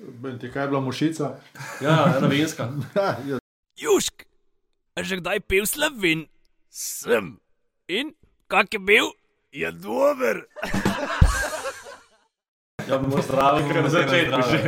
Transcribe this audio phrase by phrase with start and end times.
[0.00, 1.36] Ben ti kaj je bila mušica?
[1.80, 2.68] Ja, ena vinska.
[2.94, 3.36] Ja, ja.
[3.76, 4.24] Južk,
[4.92, 6.26] a že kdaj pil slovin?
[6.68, 7.36] Sem.
[7.86, 8.14] In
[8.46, 9.12] kak je bil?
[9.50, 10.44] Je dober.
[12.80, 14.60] Ja, bomo zdravi, ker na začetku že.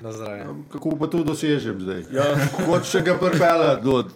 [0.00, 0.44] Na zdravje.
[0.70, 2.06] Kako pa to dosežem zdaj?
[2.08, 2.24] Ja,
[2.56, 4.06] Kot še ga prpela do.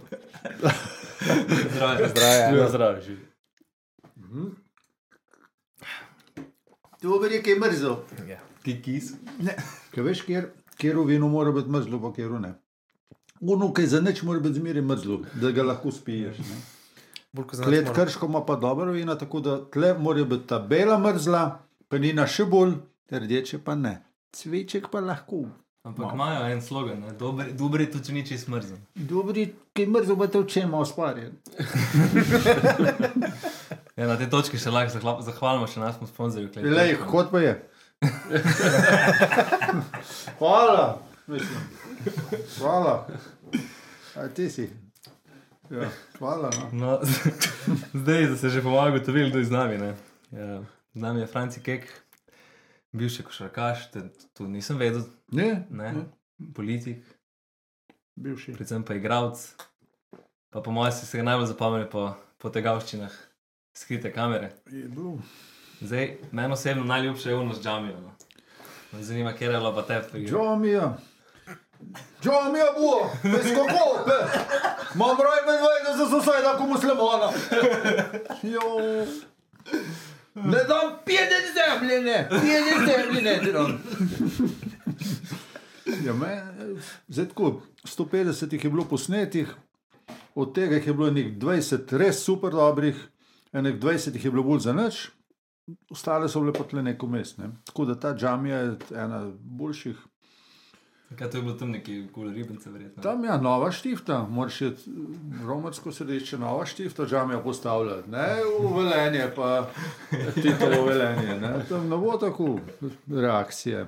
[1.68, 2.08] zdravi.
[2.08, 2.46] Zdravje.
[2.54, 3.14] Na zdravi že.
[6.98, 7.96] Dober je, ki je mrzel.
[8.68, 9.12] Ti kis.
[9.94, 12.50] Kaj veš, kjer, kjer v vinu mora biti mrzlo, pa kjer ne.
[13.40, 16.42] Uno, ki za nič mora biti zmeraj mrzlo, da ga lahko spiješ.
[16.44, 16.58] Ne?
[17.64, 21.42] Klet krško ima pa dobro vina, tako da tle mora biti ta bela mrzla,
[21.88, 22.74] penina še bolj,
[23.08, 23.94] rdeče pa ne.
[24.36, 25.46] Cveček pa lahko.
[25.88, 27.14] Ampak imajo en slogan, ne?
[27.16, 28.84] Dobri, dobri tudi če ni čist mrzen.
[29.08, 31.40] Dobri, ki je mrzel, pa te v čem osparjen.
[33.98, 36.52] Ja, na tej točki se lahko zahvalimo še našemu sponzorju.
[36.54, 37.56] Klej Lej, kot pa je.
[40.38, 41.02] Hvala.
[41.26, 41.58] Mislim.
[42.58, 43.08] Hvala.
[44.16, 44.70] A ti si.
[45.70, 46.50] Ja, hvala.
[46.72, 46.74] No.
[46.86, 47.00] No,
[47.94, 49.78] zdaj, da se že pomaga ugotovili, kdo je z nami.
[49.78, 49.94] Ne?
[50.30, 50.62] Ja,
[50.94, 52.02] z nami je Franci Kek,
[52.92, 53.78] bivši košarkaš,
[54.32, 55.92] to nisem vedel, Ne, ne?
[55.92, 56.04] ne,
[56.54, 57.04] politik,
[58.16, 58.52] bivši.
[58.52, 59.54] predvsem pa igralec.
[60.50, 63.12] Pa po mojem si se ga najbolj zapomnil po, po tegavščinah,
[63.76, 64.50] skrite kamere.
[64.66, 65.18] Je bil.
[65.80, 68.00] Zdaj, meni osebno najljubše je uno z džamijo.
[68.00, 68.10] No.
[68.92, 70.26] Me zanima, kje je pa tebi.
[70.28, 70.98] Džomija.
[72.22, 74.38] Džomija bo, bez kako, pe.
[74.94, 77.30] Mam roj med vojne za soseda, ko muslimana.
[78.42, 78.80] Jo.
[80.34, 83.82] Ne dam pjede zemljine, pjede zemljine, ti dam.
[86.06, 86.42] Ja, me,
[87.08, 89.54] zdaj tako, 150 jih je bilo posnetih,
[90.34, 93.08] od tega je bilo nekaj 20 res super dobrih,
[93.52, 95.08] enih 20 jih je bilo bolj za nič,
[95.90, 97.38] ostale so bile pa tle neko mest.
[97.38, 97.50] Ne.
[97.64, 99.96] Tako da ta džamija je ena boljših.
[101.18, 103.02] Kaj to je bilo tam neki kul ribence, verjetno.
[103.02, 104.74] Tam je nova štifta, moraš je
[105.42, 108.26] romarsko središče, nova štifta, džamija postavljati, ne
[108.60, 109.70] v velenje, pa
[110.34, 111.40] titovo velenje.
[111.40, 111.54] Ne.
[111.68, 112.58] Tam ne bo tako
[113.08, 113.86] reakcije.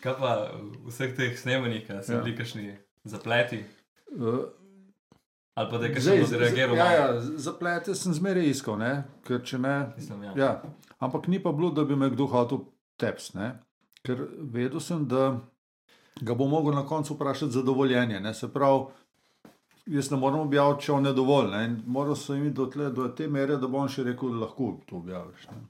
[0.00, 0.32] Kaj pa
[0.82, 2.20] v vseh teh snemanjih, kaj so Ja.
[2.20, 3.62] bili kakšni zapleti?
[4.10, 4.38] Uh,
[5.58, 6.76] Ali pa da je kakšen odreagiral?
[6.76, 8.92] ja, ja, zaplete sem zmeraj iskal, ne?
[9.26, 9.76] ker če ne.
[9.96, 10.32] Mislim, ja.
[10.38, 10.50] Ja.
[11.02, 12.60] Ampak ni pa bilo, da bi me kdo hotel
[13.00, 13.56] teps, ne?
[14.06, 15.40] ker vedel sem, da
[16.22, 18.20] ga bo mogel na koncu vprašati za dovoljenje.
[18.20, 18.34] Ne?
[18.34, 18.84] Se pravi,
[19.90, 21.50] jaz ne morem objaviti, če on je dovolj.
[21.50, 21.62] Ne?
[21.66, 24.76] In Moral sem iti do, tle, do te mere, da bom še rekel, da lahko
[24.86, 25.48] to objaviš.
[25.50, 25.64] Ne?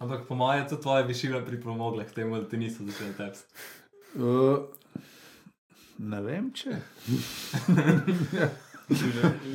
[0.00, 3.62] Ampak po mojem je to tvoje višine pripomogle k temu, da ti niso začeli tepsti.
[4.18, 4.66] Uh,
[6.02, 6.80] ne vem, če.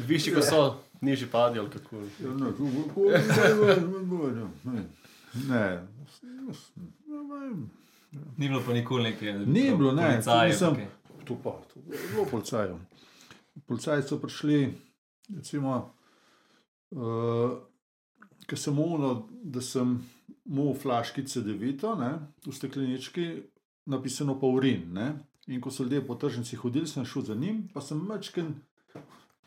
[0.08, 0.62] Višji ko so,
[1.02, 1.96] nižji padi ali kako.
[1.96, 4.84] Ja, ne, tu bo- bo- bo- bo- bo- Ne, ne.
[5.48, 5.82] ne.
[8.38, 9.34] Ni bilo pa nikoli neke.
[9.34, 10.88] Ni bilo, ne, policajev, nisem- okej.
[11.26, 12.78] Tu pa, tu je bilo policajev.
[13.66, 14.74] Policaji so prišli,
[15.30, 15.92] recimo,
[16.92, 17.52] uh,
[18.46, 19.14] ker sem umno,
[19.44, 19.98] da sem
[20.46, 22.12] mu v flaški CD-vito, ne,
[22.46, 23.28] v steklenički,
[23.86, 24.94] napisano pa urin.
[24.94, 25.14] Ne.
[25.48, 28.56] In ko so ljudje po tržnici hodili, sem šel za njim, pa sem mečken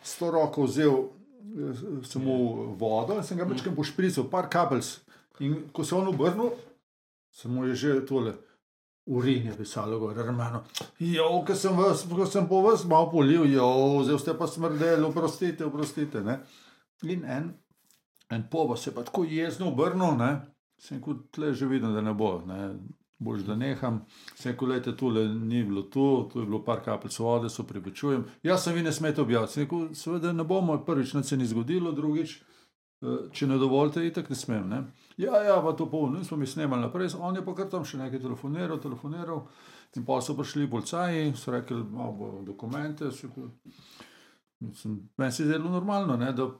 [0.03, 2.35] s to roko vzel eh, samo
[2.79, 4.97] vodo in sem ga mečken pošprical, par kapelj.
[5.41, 6.51] In ko se je on obrnil,
[7.33, 8.35] se mu je že tole.
[9.09, 10.65] Urin je pisalo, gor, rumeno.
[11.01, 13.69] Jo, ko sem, vas, ko sem po vas malo polil, jo,
[14.05, 16.21] zdaj ste pa smrdeli, oprostite, oprostite.
[16.21, 16.41] Ne?
[17.09, 17.49] In en,
[18.29, 20.33] en povo se pa tako jezno obrnil, ne?
[20.79, 22.75] sem kot tle že videl, da ne bo, ne?
[23.19, 24.01] Boš da neham.
[24.35, 28.25] Sem rekel, lejte, tole ni bilo tu, tu je bilo par kapljic vode, se pripričujem.
[28.43, 29.67] Jaz sem vi ne smete objaviti.
[29.95, 32.43] Seveda ne bomo, prvič ne se ni zgodilo, drugič,
[33.03, 34.69] eh, če ne dovolite, itak ne smem.
[34.69, 34.83] Ne?
[35.17, 37.85] Ja, ja, pa to polno, in smo mi snemali naprej, on je pa kar tam
[37.85, 39.47] še nekaj telefoniral, telefoniral.
[39.97, 43.11] In pa so prišli policaji, so rekli, bo dokumente.
[43.11, 43.29] so
[45.17, 46.51] meni se je zdelo normalno, ne, da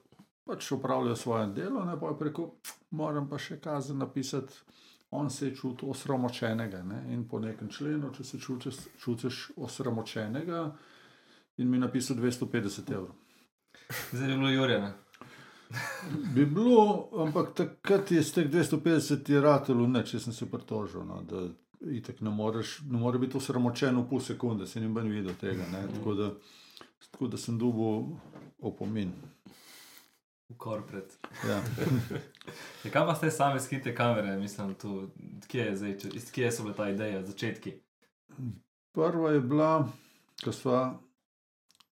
[0.47, 2.51] pač upravljajo svoje delo, ne, pa je rekel,
[2.91, 4.55] moram pa še kazen napisati.
[5.11, 10.65] On se je čutil osramočenega ne, in po nekem členu, če se čutiš, čutiš osramočenega,
[11.57, 13.15] in mi je napisal 250 evrov.
[14.13, 14.93] Zdaj je bilo Jurjana.
[16.35, 21.05] Bi bilo, ampak takrat je z teh 250 je ratelo neč, če sem se pritožil,
[21.05, 21.47] no, da
[21.93, 25.67] itak ne moreš, ne more biti osramočen v pol sekunde, se ni ben videl tega.
[25.73, 26.31] Ne, tako, da,
[27.11, 28.17] tako da sem dobil
[28.61, 29.13] opomin.
[30.57, 31.19] Korporat.
[31.49, 31.63] Ja.
[32.85, 35.11] Ja, kaj pa ste same skrite kamere, mislim, tu,
[35.49, 37.75] kje je zdaj, če- kje so bile ta ideja, začetki?
[38.95, 39.89] Prva je bila,
[40.45, 41.03] ko smo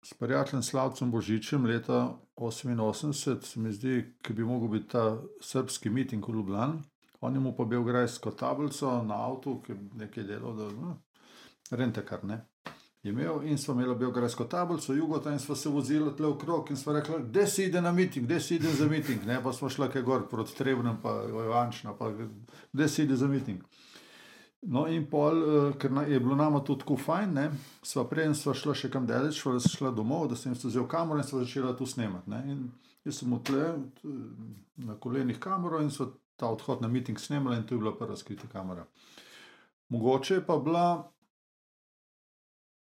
[0.03, 5.89] s prijateljem Slavcem Božičem leta 88, se mi zdi, ki bi mogel biti ta srpski
[5.89, 6.83] miting v Ljubljani.
[7.21, 10.55] On je mu pa Belgrajsko tablico na avtu, ki je nekaj delal.
[10.55, 10.97] Da, no.
[11.71, 12.23] rentekar.
[12.23, 12.45] Ne?
[13.05, 16.93] Imel in smo imeli biografsko tablico, jugota in smo se vozili tle okrog in smo
[16.93, 19.89] rekli, da si ide na miting, da si ide za miting, ne pa smo šli
[19.93, 22.11] kaj gor proti Trebnem, pa Ivančno, pa
[22.73, 23.61] da si ide za miting.
[24.61, 27.49] No, in pol, eh, ker je bilo nama to tako fajn, ne,
[27.85, 31.21] sva prej sva šla še kam daleč, sva šla domov, da sem jim vzel kamero
[31.21, 32.29] in sva začela tu snemati.
[32.29, 32.41] Ne.
[32.49, 32.63] In
[33.05, 33.75] jaz sem tle
[34.81, 36.09] na kolenih kamero in sva
[36.41, 38.87] ta odhod na miting snemala in to je bila prva skrita kamera.
[39.93, 41.11] Mogoče pa bila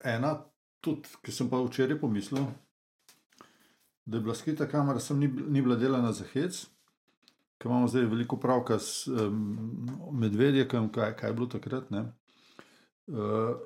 [0.05, 0.37] ena,
[0.85, 2.47] tudi, ki sem pa včeraj pomislil,
[4.05, 6.67] da je bila skrita kamera, sem ni, ni bila delana za hec,
[7.59, 11.91] ker imamo zdaj veliko pravka s um, medvedjekom, kaj, kaj je bilo takrat.
[11.91, 12.05] ne.
[13.07, 13.57] Uh,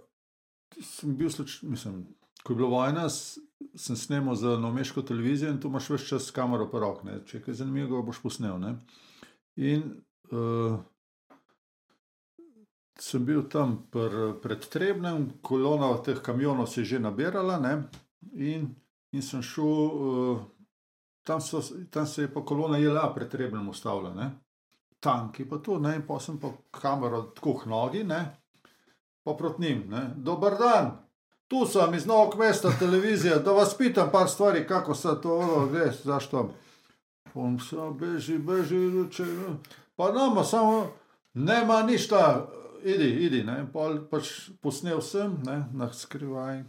[0.82, 2.04] sem bil, sluč, mislim,
[2.42, 3.08] ko je bila vojna,
[3.74, 7.02] sem snemal za nomeško televizijo in tu imaš več čas s kamero po rok.
[7.04, 7.18] Ne.
[7.26, 8.58] Če je kaj zanimivega, boš posnel.
[8.62, 8.76] Ne.
[9.56, 9.90] In
[10.30, 10.78] uh,
[13.00, 17.82] sem bil tam pr, pred Trebnem, kolona teh kamionov se je že nabirala ne,
[18.34, 18.68] in,
[19.12, 20.40] in sem šel, uh,
[21.22, 24.14] tam, so, tam se je pa kolona JLA pred Trebnem ustavila.
[24.14, 24.30] Ne.
[25.00, 28.34] Tanki pa tu, ne, in pa sem pa kamero tako k nogi, ne,
[29.22, 29.84] pa proti njim.
[29.90, 30.10] Ne.
[30.16, 30.96] Dober dan,
[31.48, 35.38] tu sem iz Novog mesta, televizija, da vas pitam par stvari, kako se to,
[35.70, 36.50] veš, zašto.
[37.34, 38.80] On se beži, beži,
[39.12, 39.24] če,
[39.96, 40.86] pa nama samo,
[41.34, 42.48] nema ništa,
[42.84, 43.42] idi, idi.
[43.44, 43.58] Ne.
[43.62, 46.62] In Pol pač posnel sem, ne, na skrivaj,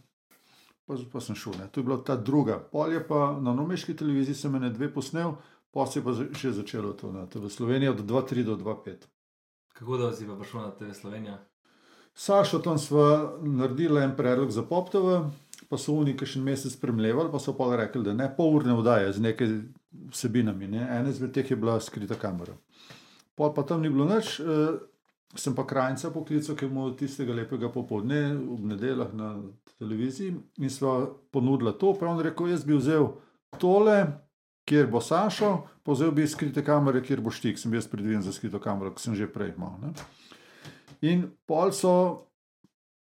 [0.88, 1.58] pa, pa sem šel.
[1.60, 1.70] Ne.
[1.72, 2.60] To je bila ta druga.
[2.72, 5.36] Pol je pa na nomeški televiziji sem ene dve posnel,
[5.72, 9.08] pa se je pa že začelo to na TV Sloveniji od 2-3 do 2-5.
[9.74, 11.38] Kako da si pa prišel na TV Slovenija?
[12.20, 15.30] Sašo tam sva naredila en predlog za PopTV,
[15.70, 18.76] pa so oni še en mesec spremljali, pa so pa rekli, da ne pol urne
[18.76, 19.54] vdaje z nekaj
[20.12, 20.68] vsebinami.
[20.68, 20.84] Ne.
[20.84, 22.58] Ena izmed teh je bila skrita kamera.
[23.40, 24.80] Pol pa tam ni bilo nič, eh,
[25.36, 29.36] sem pa krajca poklical, ki mu tistega lepega popoldne ob nedeljah na
[29.78, 31.94] televiziji in sva ponudila to.
[31.94, 33.12] Je on rekel, jaz bi vzel
[33.62, 34.00] tole,
[34.70, 35.52] kjer bo Sašo,
[35.84, 39.06] pa vzel bi skrite kamere, kjer bo štik, sem jaz predviden za skrito kamero, ki
[39.06, 39.78] sem že prej imel.
[39.82, 39.94] Ne.
[41.06, 41.94] In pol so,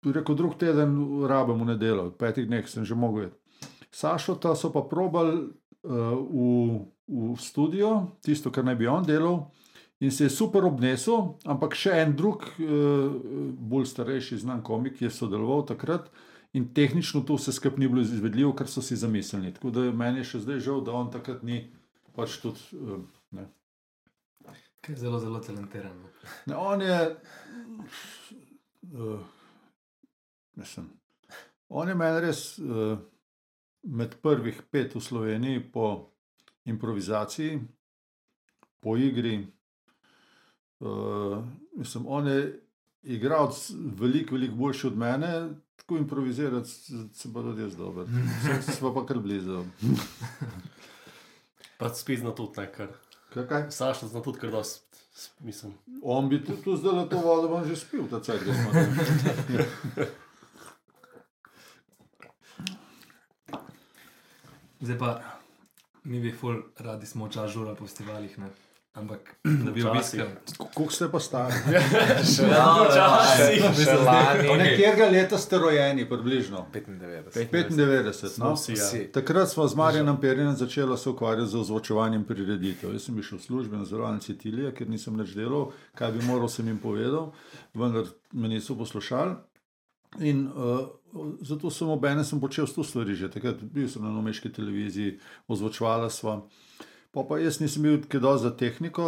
[0.05, 0.97] rekel, drug teden
[1.29, 3.33] rabim v nedeljo, petih dneh sem že mogel.
[3.91, 5.51] Sašo ta so pa probali
[5.83, 9.49] uh, v, v studio, tisto, kar naj bi on delal,
[10.01, 13.13] in se je super obnesel, ampak še en drug, uh,
[13.73, 16.09] bolj starejši, znan komik je sodeloval takrat.
[16.57, 19.53] In tehnično to vse skupaj ni bilo izvedljivo, kar so si zamislili.
[19.55, 21.63] Tako da meni je še zdaj žal, da on takrat ni
[22.17, 22.65] pač tudi.
[22.81, 23.05] Uh,
[23.37, 23.47] ne.
[24.81, 25.95] Kaj je zelo, zelo talentiran.
[26.01, 26.09] no.
[26.47, 26.99] Ne, on je.
[28.91, 29.21] Uh,
[30.57, 30.89] mislim,
[31.69, 32.97] on je meni res uh,
[33.83, 36.11] med prvih pet v Sloveniji po
[36.65, 37.61] improvizaciji,
[38.81, 39.45] po igri.
[40.81, 41.45] Uh,
[41.77, 42.63] mislim, on je
[43.03, 46.69] igral veliko, veliko boljši od mene, tako improvizirati
[47.15, 48.07] se pa tudi jaz dober.
[48.79, 49.65] Sva pa kar blizu.
[51.81, 52.87] Pa spet zna tudi nekaj.
[53.33, 53.71] Kaj, kaj?
[53.71, 54.99] Saša zna tudi kar dosti,
[55.41, 55.73] mislim.
[56.03, 58.97] On bi tu, tu zdaj to vodo bom že spil, ta cajt, da smo tam.
[64.81, 65.21] Zdaj pa
[66.05, 68.51] mi bi ful radi smo čas žura po festivalih, ne?
[68.93, 70.27] Ampak da bi obiskal.
[70.59, 71.55] Kako ste pa stari?
[72.27, 73.61] Še Počasi.
[73.61, 74.49] še- še lani.
[74.49, 74.59] Ok.
[74.59, 76.67] Nekjerga leta ste rojeni, približno.
[76.73, 77.31] 95.
[77.71, 78.39] 95.
[78.39, 78.55] No?
[78.55, 78.89] Vsi, ja.
[79.13, 82.93] Takrat smo z Marjanom Perjenem začeli se ukvarjati z ozvočevanjem prireditev.
[82.93, 86.27] Jaz sem bil še v službi na zavarovalnici Tilija, ker nisem več delal, kaj bi
[86.27, 87.31] moral, sem jim povedal,
[87.75, 89.39] vendar me niso poslušali.
[90.21, 90.91] In uh,
[91.41, 93.31] zato sem obenem sem počel sto stvari že.
[93.31, 96.41] Takrat bil sem na nomeški televiziji, ozvočevala sva.
[97.11, 99.05] Pa, pa jaz nisem bil dosti za tehniko,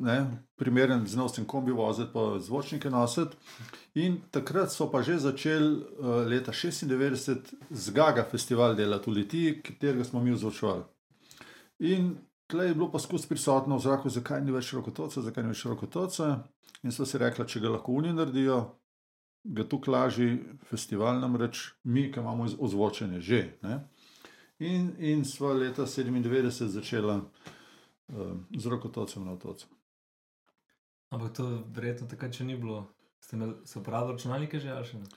[0.00, 0.16] ne,
[0.56, 3.36] primeren, znal sem kombi voziti, pa zvočnike nositi.
[4.00, 9.58] In takrat so pa že začeli uh, leta 96 z Gaga festival delati v Litiji,
[9.62, 10.82] katerega smo mi vzročevali.
[11.78, 15.66] In tleh je bilo skozi prisotno v zraku, zakaj ni več rokotoca, zakaj ni več
[15.68, 16.30] rokotoca.
[16.82, 18.58] In so si rekli, če ga lahko oni naredijo,
[19.44, 20.38] ga tu klaži
[20.70, 23.42] festival, namreč mi, ki imamo ozvočenje že.
[23.62, 23.82] Ne?
[24.64, 29.68] In, in sva leta 97 začela uh, z rokotocem na otocu.
[31.12, 32.86] Ampak to verjetno takrat še ni bilo.
[33.20, 35.08] Ste imeli, se uporabljali računalnike že ali še ne?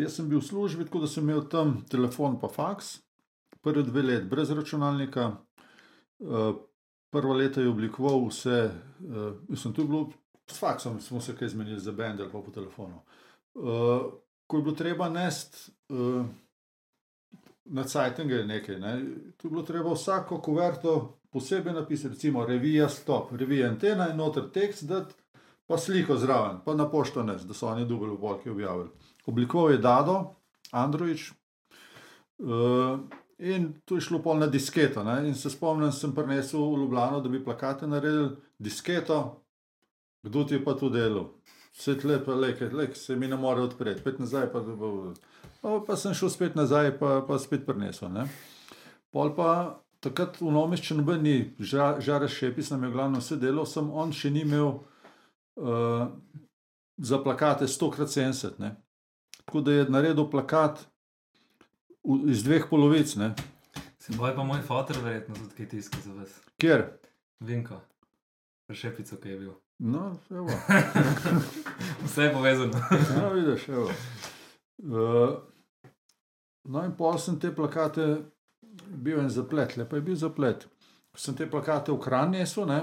[0.00, 3.00] Jaz sem bil v službi, tako da sem imel tam telefon, pa faks,
[3.62, 5.32] prvi dve let brez računalnika.
[6.20, 6.52] Eh,
[7.10, 10.12] Prvo leto je oblikoval vse, uh, mislim, tu je bilo
[10.46, 13.02] s faksom, smo se kaj zmenili za bend ali pa po telefonu.
[13.54, 14.12] Uh,
[14.46, 16.26] ko je bilo treba nesti uh,
[17.64, 18.94] na Cajtinge nekaj, ne,
[19.36, 24.50] tu je bilo treba vsako kuverto posebej napisati, recimo revija Stop, revija Antena in noter
[24.50, 25.14] tekst dati,
[25.66, 28.88] pa sliko zraven, pa na pošto ne, da so oni dubli v bolki objavili.
[29.26, 30.34] Oblikoval je Dado,
[30.70, 31.32] Androvič.
[32.38, 33.00] Uh,
[33.38, 35.04] in tu je šlo pol na disketo.
[35.04, 35.28] Ne?
[35.28, 39.42] In se spomnim, sem prinesel v Ljubljano, da bi plakate naredil disketo,
[40.22, 41.28] kdo ti je pa to delal.
[41.76, 44.50] Vse tle, pa leke, leke, se mi ne more odpreti, spet nazaj.
[44.52, 44.90] Pa, pa, pa,
[45.62, 48.08] pa sem šel spet nazaj, pa, pa spet prinesel.
[48.12, 48.26] Ne?
[49.12, 53.90] Pol pa takrat v Nomešču noben ni, žare šepis nam je glavno vse delal, sem
[53.90, 54.70] on še ni imel
[55.60, 56.08] uh,
[56.96, 58.60] za plakate 100x70.
[58.62, 58.74] Ne?
[59.44, 60.80] Tako da je naredil plakat
[62.04, 63.16] v, iz dveh polovic.
[63.20, 63.34] Ne?
[64.00, 66.38] Se boj pa moj fotor, verjetno tudi kaj tiska za vas.
[66.60, 66.86] Kjer?
[67.44, 67.80] Vinko,
[68.68, 69.52] rešepico, ki je bil.
[69.80, 70.10] No.
[72.04, 72.80] Vse je povezano.
[73.16, 73.88] no, vidiš, evo.
[74.80, 75.36] Uh,
[76.64, 78.06] no, in pol sem te plakate,
[78.88, 80.64] bil en zaplet, lepo je bil zaplet.
[81.10, 82.80] Ko sem te plakate v kran nesel, ne,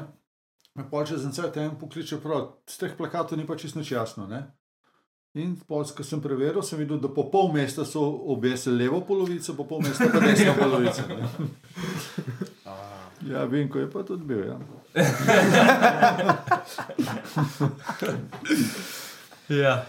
[0.78, 4.28] me pol čez en cel ten pokliče prav, z teh plakatov ni pa čisto jasno,
[4.30, 4.46] ne.
[5.38, 8.02] In pol, ko sem preveril, sem videl, da po pol mesta so
[8.34, 11.02] obesili levo polovico, po pol mesta pa desno polovico.
[13.28, 14.58] Ja, Vinko je pa tudi bil, ja.
[19.48, 19.86] Ja.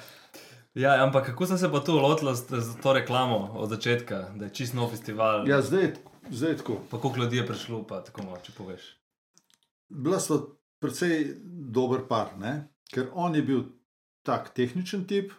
[0.78, 4.46] Ja, ampak kako sem se pa tu lotila z, z to reklamo od začetka, da
[4.46, 5.48] je čist nov festival?
[5.48, 5.96] Ja, zdaj,
[6.30, 6.76] zdaj tako.
[6.90, 8.84] Pa koliko ljudi je prišlo, pa tako malo, če poveš.
[9.90, 10.38] Bila sva
[10.78, 11.34] precej
[11.74, 12.68] dober par, ne?
[12.94, 13.64] ker on je bil
[14.22, 15.32] tak tehničen tip,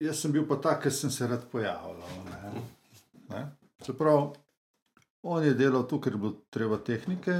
[0.00, 2.24] jaz sem bil pa tak, ker sem se rad pojavljal.
[2.30, 2.62] Ne?
[3.28, 3.42] Ne?
[3.84, 4.32] Se pravi,
[5.22, 7.36] on je delal tu, ker je bilo treba tehnike.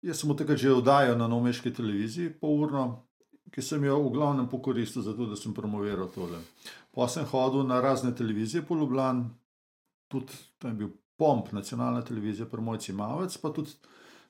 [0.00, 2.86] Jaz sem mu takrat že oddajal na nomeški televiziji, pol urno,
[3.50, 6.40] ki sem jo v glavnem pokoristil za to, da sem promoviral tole.
[6.94, 9.28] Pa sem hodil na razne televizije po Ljubljani,
[10.08, 13.70] tudi tam je bil Pomp, nacionalna televizija, promojci Mavec, pa tudi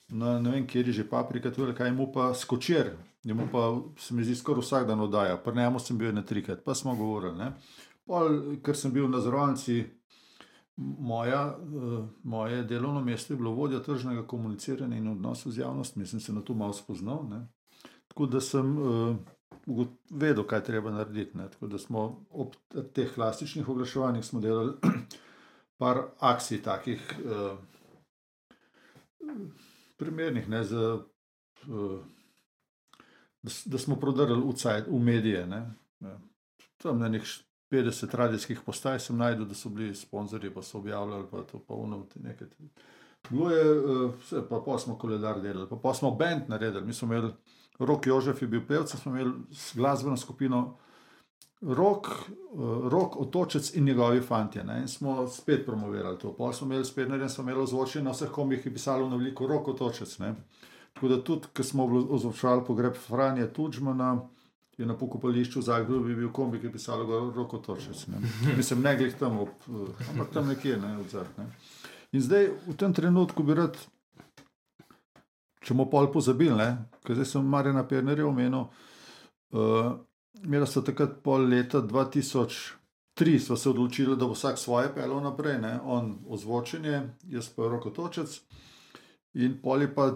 [0.09, 2.95] na ne vem, kjer je že paprika, tu je kaj mu pa skočer,
[3.25, 6.65] njemu pa se mi zdi skoraj vsak dan oddaja, pri njemu sem bil na trikrat,
[6.65, 7.37] pa smo govorili.
[7.39, 7.53] Ne.
[8.07, 9.85] Pol, ker sem bil na zrovnici,
[10.77, 11.59] moja,
[12.23, 16.41] moje delovno mesto je bilo vodja tržnega komuniciranja in odnosov z javnostmi, sem se na
[16.41, 17.29] to malo spoznal.
[17.29, 17.47] Ne.
[18.09, 19.17] Tako da sem uh,
[20.11, 21.39] vedel, kaj treba narediti.
[21.39, 21.51] Ne.
[21.51, 22.55] Tako da smo ob
[22.95, 24.73] teh klasičnih oglaševanjih delali
[25.81, 27.59] par akcij, takih uh,
[29.97, 30.99] primernih, ne, za,
[31.69, 32.01] uh,
[33.43, 35.47] da, da smo prodrli v, cajt, v medije.
[35.47, 35.63] Ne.
[36.01, 36.19] Ja.
[36.83, 37.29] Tam na nekaj
[37.71, 42.21] 50 radijskih postaj sem najdel, da so bili sponzorji, pa so objavljali, pa to unovti
[42.23, 42.49] nekaj.
[43.31, 43.65] Bilo je,
[44.21, 46.87] vse, pa, pa smo koledar delali, pa, pa smo bend naredili.
[46.87, 47.33] Mi smo imeli,
[47.79, 49.33] Rok Jožef je bil pevec, smo imeli
[49.75, 50.77] glasbeno skupino
[51.61, 54.65] Rok, uh, Rok Otočec in njegovi fantje.
[54.65, 54.81] Ne?
[54.81, 56.33] In smo spet promovirali to.
[56.37, 59.17] Pa smo imeli spet narejen, smo imeli ozvočje na vseh komih, ki je pisalo na
[59.17, 60.19] veliko Rok Otočec.
[60.19, 60.35] Ne?
[60.93, 64.21] Tako da tudi, ko smo ozvočali pogreb Franja Tudžmana,
[64.79, 68.07] je na pokopališču v Zagrebu bil kombi, ki je pisalo Rok Otočec.
[68.07, 68.23] Ne?
[68.57, 69.49] Mislim, ne glih tam, ob,
[70.11, 71.51] ampak tam nekje, ne, odzad, ne.
[72.13, 73.77] In zdaj v tem trenutku bi rad,
[75.61, 76.69] če bomo pol pozabili,
[77.05, 78.69] ker zdaj sem Marina Pernerja omenil,
[79.55, 79.91] uh,
[80.45, 85.59] imela so takrat pol leta 2003, smo se odločili, da bo vsak svoje pelo naprej,
[85.63, 85.75] ne?
[85.85, 88.41] on ozvočenje, jaz pa rokotočec.
[89.39, 90.13] In pol je pa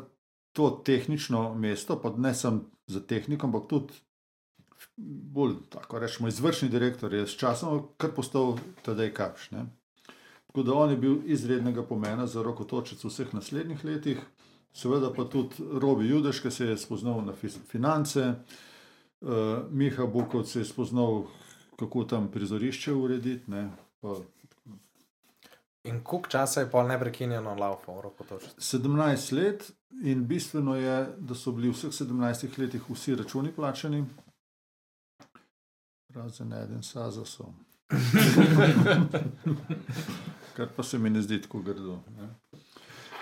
[0.53, 3.95] to tehnično mesto, pa ne sem za tehniko, ampak tudi
[4.97, 9.51] bolj, tako rečemo, izvršni direktor je s časom kar postal tedaj kapš.
[9.51, 9.67] Ne?
[10.47, 14.19] Tako da on je bil izrednega pomena za rokotočec v vseh naslednjih letih,
[14.73, 17.33] seveda pa tudi Robi Judeš, ki se je spoznal na
[17.71, 18.35] finance,
[19.21, 19.31] uh,
[19.71, 21.25] Miha Bukovc je spoznal,
[21.79, 23.51] kako tam prizorišče urediti.
[23.51, 24.17] Ne, pa,
[25.85, 28.55] In koliko časa je pol neprekinjeno laufal, rokotočec?
[28.59, 34.05] 17 let in bistveno je, da so bili v vseh 17 letih vsi računi plačani,
[36.15, 37.55] razen en sazasom.
[40.57, 41.99] Kar pa se mi ne zdi tako grdo.
[42.17, 42.29] Ne.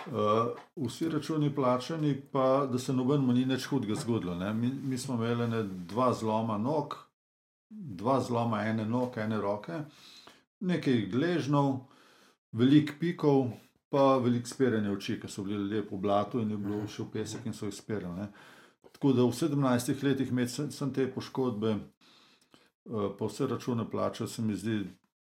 [0.07, 4.35] Uh, vsi računi plačani, pa da se nobenemu ni nič hudega zgodilo.
[4.55, 6.97] Mi, mi smo imeli ne, dva zloma nog,
[7.71, 9.83] dva zloma ene noge, ene roke,
[10.61, 11.75] nekaj gležnov,
[12.53, 13.51] veliko pikov,
[13.91, 17.11] pa veliko sperjanja oči, ki so bili lepo v blatu in je bilo še v
[17.19, 18.31] pesek in so jih sperjali.
[18.95, 24.43] Tako da v 17 letih sem, sem te poškodbe, uh, pa vse račune plačal, se
[24.43, 24.81] mi zdi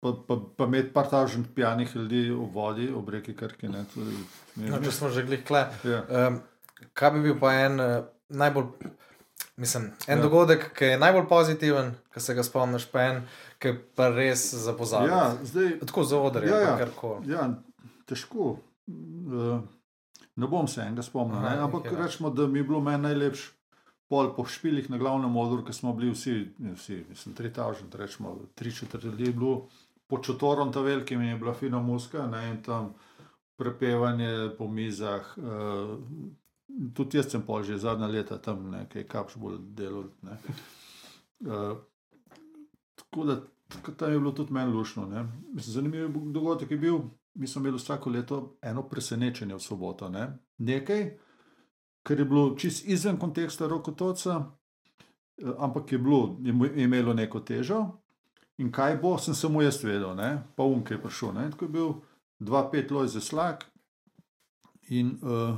[0.04, 3.70] pa, pa, pa imeti par tažnih pijanih ljudi v vodi, ob reki Krki.
[3.70, 4.18] Ne, tudi,
[4.58, 5.64] No, če smo že kle.
[5.84, 6.04] ja.
[6.28, 6.42] Um,
[6.94, 8.68] kaj bi bil pa en uh, najbolj,
[9.58, 10.16] mislim, en Ja.
[10.16, 10.22] ja.
[10.22, 13.24] dogodek, ki je najbolj pozitiven, ki se ga spomniš, pa en,
[13.58, 15.10] ki pa res za pozabiti.
[15.10, 16.70] ja, zdaj, Tako za odre, Ja, ja, ja.
[16.70, 16.78] ja.
[16.80, 17.32] karkoli.
[17.32, 17.48] ja,
[18.06, 18.58] težko.
[18.86, 19.62] Uh,
[20.36, 21.94] ne bom se enega spomnil, Aha, ne, ampak več.
[21.96, 23.52] rečemo, da mi je bilo meni najlepše
[24.08, 26.34] pol po špilih na glavnem odru, ki smo bili vsi,
[26.72, 29.54] vsi, mislim, 3000, rečemo, tri četrt ljudi je bilo,
[30.14, 32.94] pod čotorom ta velikim je bila fina muska, ne, in tam
[33.58, 35.38] prepevanje po mizah.
[35.38, 35.98] Uh,
[36.94, 40.04] tudi jaz sem pol že zadnja leta tam nekaj kapš bolj delal.
[40.22, 40.38] Ne.
[41.40, 41.78] Uh,
[42.96, 43.40] tako da
[43.98, 45.06] tam je bilo tudi meni lušno.
[45.06, 45.26] ne.
[45.54, 47.00] Mislim, Zanimiv dogodek je bil,
[47.34, 50.10] mi smo imeli vsako leto eno presenečenje v soboto.
[50.10, 50.38] Ne.
[50.58, 51.18] Nekaj,
[52.04, 54.46] kar je bilo čist izven konteksta rokotoca,
[55.38, 58.03] eh, ampak je, bilo, je imelo neko težo.
[58.58, 60.44] In kaj bo, sem samo jaz vedel, ne?
[60.56, 61.34] pa um, ki je prišel.
[61.34, 61.52] Ne?
[61.52, 61.94] Tako je bil
[62.40, 63.64] 2-5 loj za slag
[64.94, 65.56] in uh,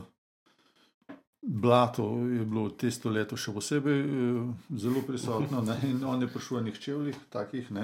[1.42, 4.46] blato je bilo tisto leto še posebej uh,
[4.80, 5.62] zelo prisotno.
[5.62, 5.76] Ne?
[5.90, 7.68] In on je prišel v enih čevljih, takih.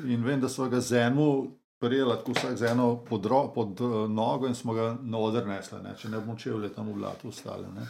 [0.00, 1.46] In vem, da so ga z eno.
[1.80, 5.46] Prijela tako vsak z eno pod, ro, pod uh, nogo in smo ga na oder
[5.48, 5.94] nesli, ne?
[5.96, 7.64] če ne bomo čevlje tam v blatu ostali.
[7.72, 7.86] Ne?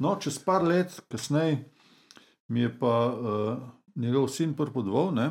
[0.00, 1.58] No, čez par let kasneje
[2.48, 3.60] mi je pa uh,
[3.96, 5.30] njegov sin pripodval, ne?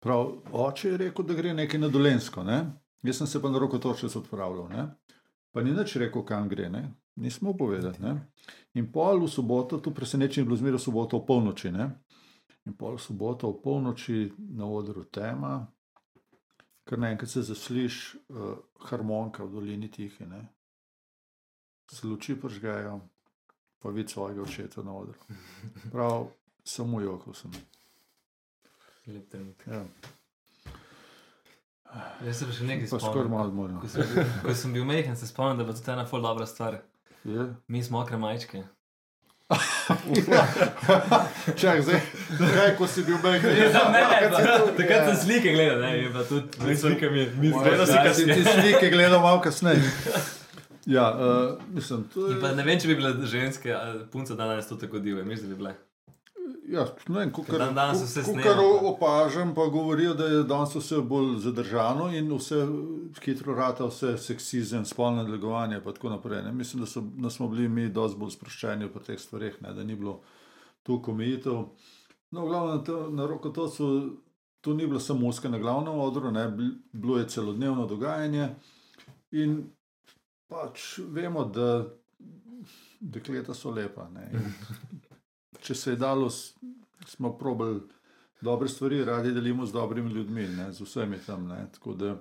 [0.00, 2.44] prav oče je rekel, da gre nekaj na dolensko.
[2.44, 2.64] Ne?
[3.02, 4.86] Jaz sem se pa na roko točno odpravljal, ne?
[5.52, 6.94] pa ni nič rekel, kam gre, ne?
[7.16, 7.96] nismo povedali.
[8.00, 8.28] Ne?
[8.74, 11.72] In pol v soboto, to presenečenje je bilo zmeraj soboto v polnoči.
[11.72, 11.90] Ne?
[12.66, 15.64] In pol v soboto v polnoči na odru tema,
[16.86, 18.58] kar naenkrat se zasliš uh,
[18.90, 20.26] harmonika v dolini tihe.
[20.26, 20.44] Ne?
[21.90, 23.00] Se luči pržgajo,
[23.82, 25.18] pa vidi svojega očeta na odru.
[25.92, 26.28] Prav,
[26.68, 27.50] samo jokal sem.
[29.06, 29.66] Lep trenutek.
[29.66, 29.84] Ja.
[32.26, 33.80] Jaz se pa še nekaj Pa skoraj malo moram.
[33.80, 36.24] Ko sem, bil, ko sem bil majhen, se spomnim, da je bila to ena ful
[36.24, 36.80] dobra stvar.
[37.24, 37.46] Je?
[37.68, 38.64] Mi smo okre majčke.
[41.60, 42.00] Čak, zdaj,
[42.34, 43.46] kaj, ko si bil majhen?
[44.74, 47.28] Takrat sem slike gledal, ne, je pa tudi med slikami.
[47.38, 49.86] Mi Gledal si, si ti slike gledal malo kasneje.
[50.86, 52.54] Ja, uh, mislim, to je.
[52.54, 55.62] ne vem, če bi bile ženske, ali punce danes to tako divje, mislim, da bi
[55.62, 55.74] bile.
[56.66, 58.86] Ja, ne vem, kukar, Dan danes vse kukar snema, pa.
[58.86, 62.66] opažam, pa govorijo, da je danes vse bolj zadržano in vse
[63.22, 66.42] hitro rata, vse seksizem, spolno nadlegovanje in tako naprej.
[66.42, 66.52] Ne.
[66.52, 69.84] Mislim, da, so, da smo bili mi dosti bolj sproščeni pri teh stvareh, ne, da
[69.84, 70.20] ni bilo
[70.82, 71.62] toliko omejitev.
[72.30, 74.16] No, v glavnem, to, na rokotocu
[74.60, 78.48] to ni bila samo muska na glavnem odru, ne, bil- bilo je celodnevno dogajanje
[79.32, 79.60] in
[80.48, 81.86] pač vemo, da
[83.00, 84.08] dekleta so lepa.
[84.10, 84.40] Ne, in
[85.66, 86.30] če se je dalo,
[87.06, 87.80] smo probali
[88.40, 91.48] dobre stvari, radi delimo z dobrimi ljudmi, ne, z vsemi tam.
[91.48, 92.16] Ne, tako da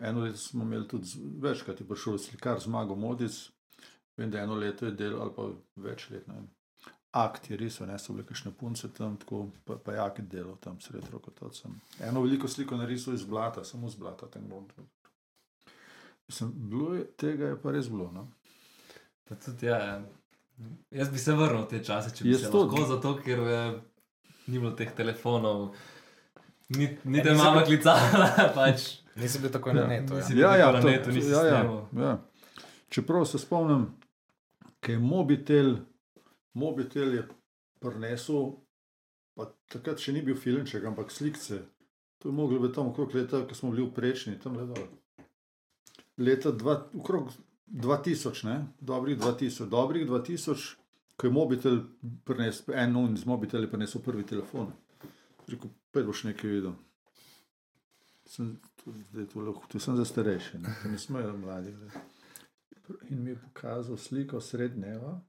[0.00, 1.08] eno leto smo imeli tudi
[1.42, 3.36] večkrat, je prišel slikar Zmago Modic,
[4.16, 5.48] vem, da eno leto je delal ali pa
[5.88, 6.28] več let.
[6.28, 6.46] Ne.
[7.16, 10.80] Akt je risal, ne so bile kakšne punce tam, tako, pa, pa jak delal tam
[10.80, 11.78] sred rokotocem.
[12.04, 14.28] Eno veliko sliko narisal iz blata, samo iz blata.
[16.28, 18.10] Mislim, bilo je, tega je pa res bilo.
[18.12, 18.26] No?
[19.28, 20.02] Pa tudi, ja.
[20.90, 22.70] Jaz bi se vrnil v te čase, če bi Jaz se tudi.
[22.70, 23.74] lahko, zato ker eh,
[24.46, 25.74] ni bilo teh telefonov,
[26.70, 28.86] ni, ni Ja, te nisi mama bil- klicala, pač.
[29.16, 30.12] Nisi bil tako na Ja, netu.
[30.12, 30.20] Ja.
[30.20, 31.60] nisi- Ja, ja, na to, netu ja, ja,
[31.98, 32.14] ja.
[32.88, 33.86] Čeprav se spomnim,
[34.80, 35.76] da je mobitel,
[36.54, 37.22] mobitel je
[37.78, 38.52] prinesel,
[39.34, 41.60] pa takrat še ni bil filmček, ampak slikce.
[42.18, 44.86] To je moglo biti tam okrog leta, ko smo bili v prečni, tam le dol.
[46.16, 47.28] Leta dva, okrog
[47.66, 48.66] 2000, ne?
[48.80, 50.74] dobrih 2000, dobrih 2000,
[51.16, 51.78] ko je mobitel
[52.24, 54.72] prinesel, en un iz mobitela je prinesel prvi telefon.
[55.48, 56.72] Rekel, pet boš nekaj videl.
[58.26, 58.56] Sem,
[59.10, 61.72] zdaj, tu, lahko- tu sem za starejše, ne, to nismo imeli mladi.
[61.72, 61.90] glej.
[63.10, 65.20] In mi je pokazal sliko srednjeva.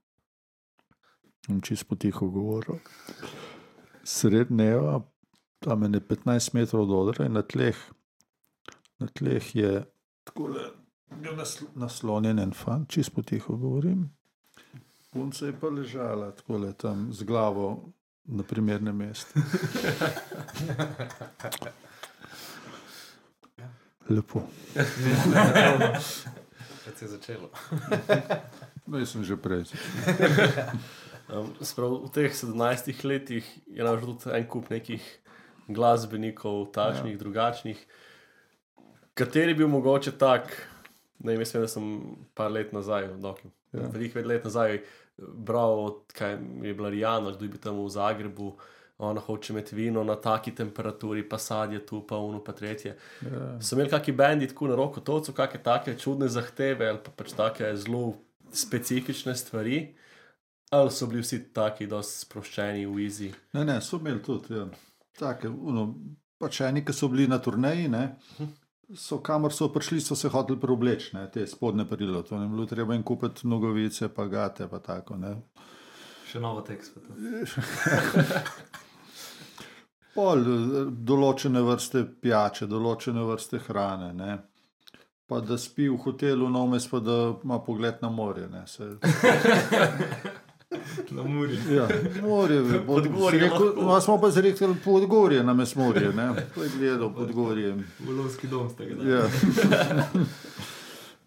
[1.48, 2.78] In čist potiho govoril.
[4.04, 5.00] Srednjeva,
[5.58, 7.76] tam je ne 15 metrov od odra in na tleh,
[8.98, 9.84] na tleh je
[10.24, 10.87] tako nasl
[11.74, 14.10] naslonjen en fant, čist potiho govorim.
[15.12, 17.92] Punca je pa ležala tako tam z glavo
[18.24, 19.40] na primernem mestu.
[24.08, 24.42] Lepo.
[26.84, 27.50] Kad se je začelo.
[28.86, 29.64] No, jaz sem že prej.
[31.28, 35.04] Um, sprav, v teh 17 letih je naš tudi en kup nekih
[35.68, 37.20] glasbenikov, takšnih, ja.
[37.20, 37.76] drugačnih.
[39.12, 40.48] Kateri bi bil mogoče tak,
[41.24, 41.86] ne jaz vem, da sem
[42.34, 43.08] par let nazaj,
[43.72, 43.80] Ja.
[43.82, 43.88] ja.
[43.92, 44.80] veliko let nazaj,
[45.18, 48.52] bral, kaj je bila Rijana, kdo je bil tam v Zagrebu.
[48.98, 52.96] Ona hoče imeti vino na taki temperaturi, pa sadje tu, pa uno, pa tretje.
[53.22, 53.60] Ja.
[53.62, 57.30] So imeli kakšni bendi tako na roko, toco, kakšne take čudne zahteve ali pa pač
[57.38, 58.14] take zelo
[58.50, 59.94] specifične stvari,
[60.70, 63.30] ali so bili vsi taki, da so sproščeni v izi.
[63.54, 64.54] Ne, ne, so imeli tudi.
[64.56, 64.66] Ja.
[65.18, 65.94] Take, uno,
[66.42, 68.02] pač eni, ki so bili na turneji, ne,
[68.96, 72.22] so kamor so prišli, so se hoteli preobleči, te spodne perilo.
[72.22, 75.16] To ne bi bilo treba jim kupiti nogavice, pa gate, pa tako.
[75.16, 75.34] Ne.
[76.28, 76.96] Še novo tekst.
[80.14, 84.12] Pol, eh, določene vrste pijače, določene vrste hrane.
[84.16, 84.38] Ne.
[85.28, 88.48] Pa da spi v hotelu, no vmes pa da ima pogled na morje.
[88.48, 88.64] Ne.
[88.66, 88.96] Se,
[91.10, 91.58] Na Muri.
[91.70, 91.88] ja,
[92.22, 93.82] morje, pod, Podgorje rekel, lahko.
[93.82, 96.12] no, smo pa zrekli podgorje, nam je smorje.
[96.12, 96.34] Ne.
[96.54, 97.74] To je gledal podgorje.
[97.98, 99.10] V lovski dom ste ga dali.
[99.10, 99.22] Ja.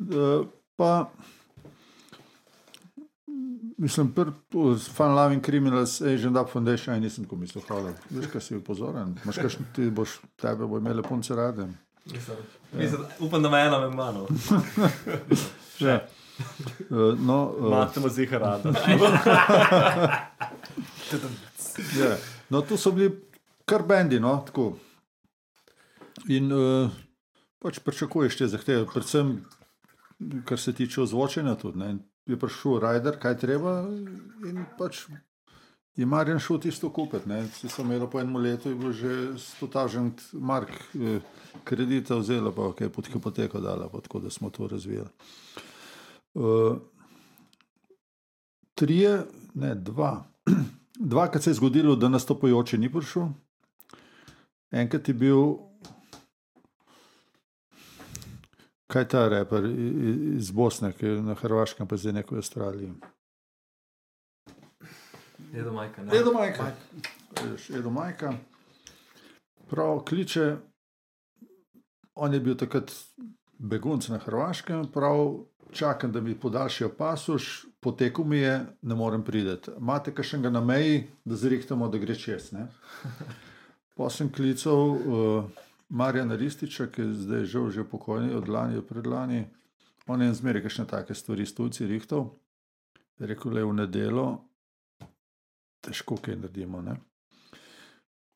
[0.01, 1.11] Eh, pa,
[3.77, 4.13] mislim,
[4.77, 7.93] s Fun Loving Criminals, Asian Dub Foundation, aj nisem tako mislil, hvala.
[8.09, 9.13] Veš, kaj si pozoren.
[9.23, 11.67] Imaš kakšen, ti boš, tebe bo imele punce rade.
[12.05, 12.37] Mislim,
[12.73, 14.27] mislim, upam, da me ena med mano.
[15.79, 16.01] Ja.
[17.19, 18.73] No, uh, Imate mazika rada.
[21.99, 22.15] ja.
[22.49, 23.11] no, tu so bili
[23.65, 24.73] kar bendi, no, tako.
[26.27, 26.91] In uh,
[27.61, 29.45] pač pričakuješ te zahteve, predvsem
[30.45, 31.55] kar se tiče ozvočenja.
[31.55, 31.97] Tudi, ne.
[32.25, 33.81] je prišel Rajder, kaj treba,
[34.47, 35.05] in pač
[35.95, 37.29] je Marjan šel tisto kupiti.
[37.29, 37.41] ne.
[37.43, 41.19] Vsi so imeli po enem letu, je bilo že 100.000 mark eh,
[41.63, 45.09] kredita vzela, pa ok, pod hipoteko dala, pa tako da smo to razvijali.
[46.33, 46.77] Uh,
[48.75, 50.23] trije, ne dva.
[50.99, 53.27] Dvakrat se je zgodilo, da nastopajoči ni prišel.
[54.71, 55.41] Enkrat je bil,
[58.87, 59.65] kaj ta reper
[60.37, 62.93] iz Bosne, ki je na Hrvaškem, pa zdaj neko v Avstraliji.
[65.53, 66.03] Edo majka.
[66.03, 66.17] ne?
[66.17, 66.71] Edo Majka.
[67.43, 68.33] Veš, Edo Majka.
[69.69, 70.55] Prav kliče,
[72.15, 72.91] on je bil takrat
[73.59, 79.71] begunc na Hrvaškem, prav čakam, da mi podaljšajo pasuš, potekel mi je, ne morem priti.
[79.77, 82.51] Imate kakšnega na meji, da zrihtamo, da gre čez.
[83.97, 85.43] Pa sem klical uh,
[85.89, 89.45] Marjana Rističa, ki je zdaj žal že pokojni, od lani do predlani.
[90.07, 92.31] On je zmeraj kakšne take stvari s tujci rihtov.
[93.19, 94.25] Rekel je v nedelo,
[95.81, 96.81] težko kaj naredimo.
[96.81, 96.95] Ne?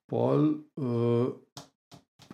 [0.05, 1.33] Pol, uh,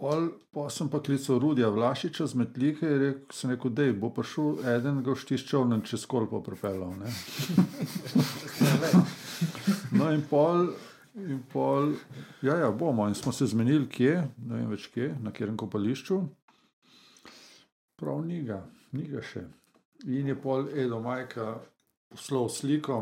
[0.02, 4.10] pol, pol sem pa klical Rudija Vlašiča z Metlike in rekel, sem rekel, da bo
[4.14, 6.96] prišel eden, ga štiščal in čez kolpo pripeljal.
[6.98, 7.14] ne.
[9.98, 10.72] no in pol.
[11.12, 11.90] In pol,
[12.40, 13.04] ja, ja, bomo.
[13.08, 14.14] In smo se zmenili, kje,
[14.48, 16.22] ne vem več kje, na katerem kopališču.
[18.00, 18.62] Prav ni ga,
[18.96, 19.44] ni ga še.
[20.08, 21.58] In je pol Edo Majka
[22.16, 23.02] poslal sliko,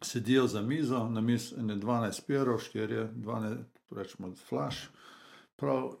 [0.00, 4.88] sedijo za mizo, na mizi je 12 perov, 4, 12, rečemo, flash.
[5.60, 5.92] Prav,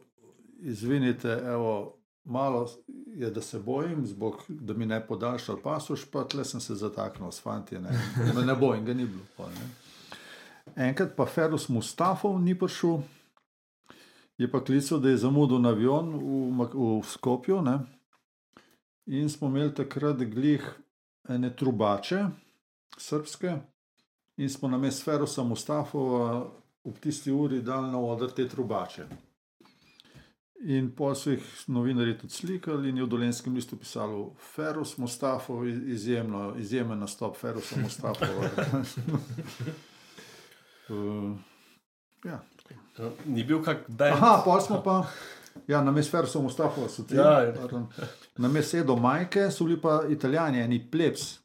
[0.60, 2.66] izvinite, evo, malo
[3.14, 7.30] je, da se bojim, zbog, da mi ne podaljšal pasuš, pa tle sem se zataknil
[7.32, 7.90] s fanti, ne,
[8.34, 9.24] ne, ne bojim, ga ni bilo.
[9.36, 9.68] Pol, ne.
[10.88, 13.00] Enkrat pa Ferus Mustafov ni prišel,
[14.38, 17.62] je pa klical, da je zamudil na avion v, v Skopju.
[17.62, 17.78] Ne?
[19.06, 20.66] In smo imeli takrat glih
[21.28, 22.26] ene trubače,
[22.98, 23.56] srpske,
[24.36, 26.50] in smo na mestu Ferusa Mustafova
[26.84, 29.06] ob tisti uri dali na oder te trubače.
[30.64, 35.66] In pol so jih novinarji tudi slikali, in je v Dolenskem listu pisalo: Ferus Mustafov,
[35.68, 38.48] izjemno, izjemen nastop Ferusa Mustafova.
[40.88, 41.36] uh,
[42.24, 42.40] ja.
[43.26, 44.16] Ni bil kak band.
[44.16, 45.02] Aha, pol smo pa.
[45.68, 47.14] Ja, na mestu Ferusa Mustafova so ti.
[47.16, 47.68] Ja, ja.
[48.38, 51.38] Na mestu Edo Majke so bili pa italijani, eni plebs.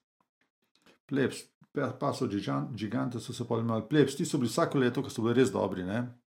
[1.06, 1.44] Plebs,
[1.76, 4.16] pa- gigan- gigante so se pojmali plebs.
[4.16, 5.84] Ti so bili vsako leto, ko so bili res dobri.
[5.84, 6.21] Ne?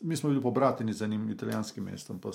[0.00, 2.20] Mi smo bili pobrateni z enim italijanskim mestom.
[2.20, 2.30] pa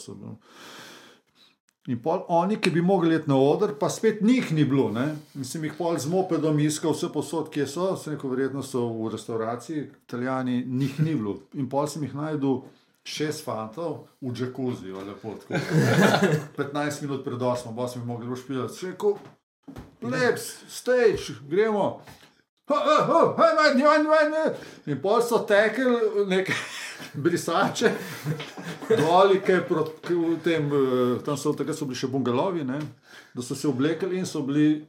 [1.89, 4.91] In pol oni, ki bi mogli iti na oder, pa spet njih ni bilo.
[4.93, 5.15] Ne?
[5.35, 8.83] In sem jih pol z mopedom iskal, vse posod, kje so, se neko verjetno so
[8.99, 11.39] v restauraciji, italijani, njih ni bilo.
[11.57, 12.59] In pol sem jih najdel
[13.01, 15.57] šest fantov v džakuzi, lepo tako.
[16.61, 18.77] 15 minut pred 8, pa smo mogli ušpilati.
[18.77, 19.17] Še rekel,
[20.05, 21.95] leps, stage, gremo.
[24.87, 25.85] In pol so tekli
[26.27, 26.53] neke
[27.23, 27.91] brisače,
[28.91, 32.79] dolike proti tem, eh, tam so, takrat so bili še bungalovi, ne,
[33.33, 34.85] da so se oblekli in so bili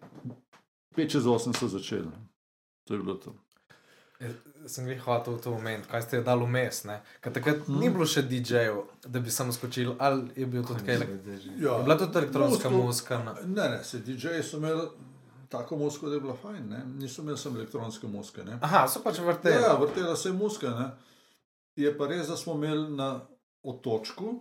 [0.96, 2.10] 5 čez 8 so začeli.
[2.84, 3.34] To je bilo to.
[4.66, 6.84] Sem jih hotel to omeniti, kaj ste dali vmes.
[6.84, 7.00] ne?
[7.20, 11.00] Ker takrat ni bilo še DJ-jev, da bi samo skočil, ali je bil tudi kaj.
[11.00, 11.78] Je Ja.
[11.82, 13.18] bila tudi elektronska muzika.
[13.44, 14.86] Ne, ne, se DJ-ji so imeli
[15.52, 16.84] tako muziko, da je bila fajn, ne.
[16.86, 18.44] niso imeli samo elektronske muzike.
[18.44, 18.58] Ne.
[18.62, 19.62] Aha, so pač vrteli.
[19.62, 20.70] Ja, vrtela se je.
[20.70, 20.88] Ne.
[21.76, 23.20] Je pa res, da smo imeli na
[23.62, 24.32] otočku,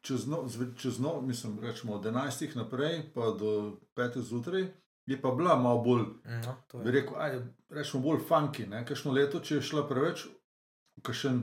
[0.00, 3.54] čez, no, zve- čez no, mislim, rečemo od 11 naprej, pa do
[3.94, 4.66] 5 zjutraj,
[5.06, 6.04] je pa bila malo bolj,
[6.44, 8.68] No, bi rekel, aj, rečemo bolj funky.
[8.68, 8.84] ne.
[8.86, 10.26] Kakšno leto, če je šla preveč,
[11.02, 11.42] kakšen,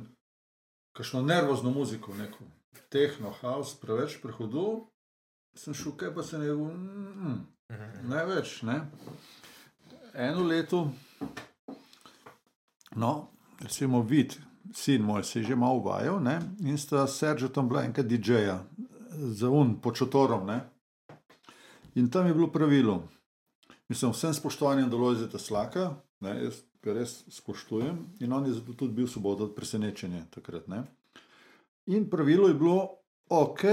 [0.93, 2.13] kakšno nervozno muziko.
[2.13, 2.43] Neko.
[2.89, 4.85] tehno house preveč prehodil,
[5.55, 7.56] sem šel, kaj pa se ne rekel, mm, ne
[8.37, 8.61] več.
[8.63, 8.81] Ne.
[10.13, 10.91] Eno leto,
[12.95, 13.29] no,
[13.61, 14.37] recimo vid,
[14.73, 18.63] sin moj se je že malo vajal ne, in sta s Seržetom bila enka DJ-ja,
[19.11, 20.47] za un počotorom.
[20.47, 20.61] Ne.
[21.95, 23.03] In tam je bilo pravilo,
[23.89, 28.73] mislim, vsem spoštovanjem do Lojzeta Slaka, ne, jaz ga res spoštujem in on je zato
[28.73, 30.67] tudi bil svoboda od presenečenja takrat.
[30.67, 30.83] Ne.
[31.85, 32.77] In pravilo je bilo,
[33.29, 33.63] ok,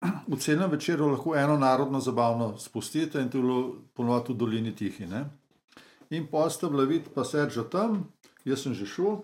[0.00, 4.74] v celem večeru lahko eno narodno zabavno spustite in to je bilo ponovadi v dolini
[4.76, 5.06] tihi.
[5.06, 5.24] Ne.
[6.10, 8.04] In pa sta bila vid, pa Serža tam,
[8.44, 9.22] jaz sem že šel.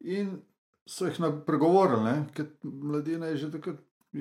[0.00, 0.40] In
[0.86, 3.80] so jih pregovorili, ne, ker mladina je že takrat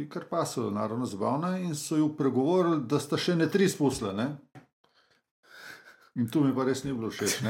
[0.10, 4.14] kar pasala, naravno zabavna, in so jo pregovorili, da sta še ne tri spustile.
[4.14, 4.28] Ne.
[6.16, 7.42] In tu mi pa res ni bilo všeč.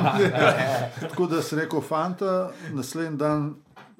[1.10, 3.54] Tako da sem rekel, fanta, naslednji dan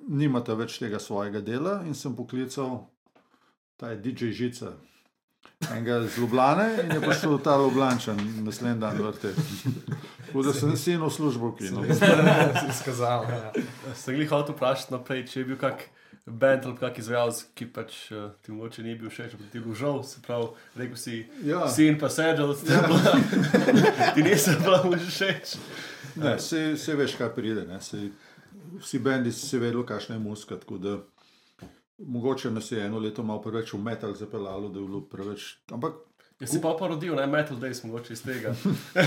[0.08, 2.91] nimate več tega svojega dela in sem poklical,
[3.76, 4.72] ta je DJ Žica.
[5.70, 9.30] Enega iz Ljubljane in je prišel ta Ljubljančan naslednji dan vrte.
[10.26, 11.84] Tako da sem sin v službo kino.
[12.70, 13.22] Izkazal.
[13.24, 13.52] Ja.
[13.94, 15.84] Sem jih hotel vprašati naprej, če je bil kak
[16.26, 19.74] bend ali kak izvajalec, ki pač uh, ti mogoče ni bil všeč, ti je bil
[19.74, 21.64] žal, se pravi, rekel si, Ja.
[21.70, 22.82] sin pa sedel, ja.
[24.14, 25.56] ti nisem bila všeč.
[26.16, 27.64] Ne, se, se veš, kaj pride.
[27.66, 27.80] Ne.
[27.82, 28.08] Se,
[28.82, 30.56] vsi bendi si vedeli, kakšna je muska.
[30.56, 30.98] tako da
[31.98, 35.56] Mogoče nas je eno leto malo preveč v metal zapeljalo, da je bilo preveč.
[35.70, 36.00] Ampak
[36.42, 38.54] Ja si pa porodil, ne metal days, mogoče iz tega.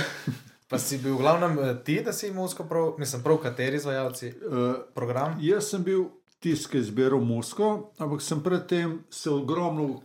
[0.72, 4.30] Pa si bil v glavnem eh, ti, da si musko prav, mislim, prav kateri izvajalci
[4.30, 4.62] uh,
[4.96, 5.36] program?
[5.44, 6.08] Jaz sem bil
[6.40, 10.00] tisti, ki je izbiral musko, ampak sem predtem se ogromno,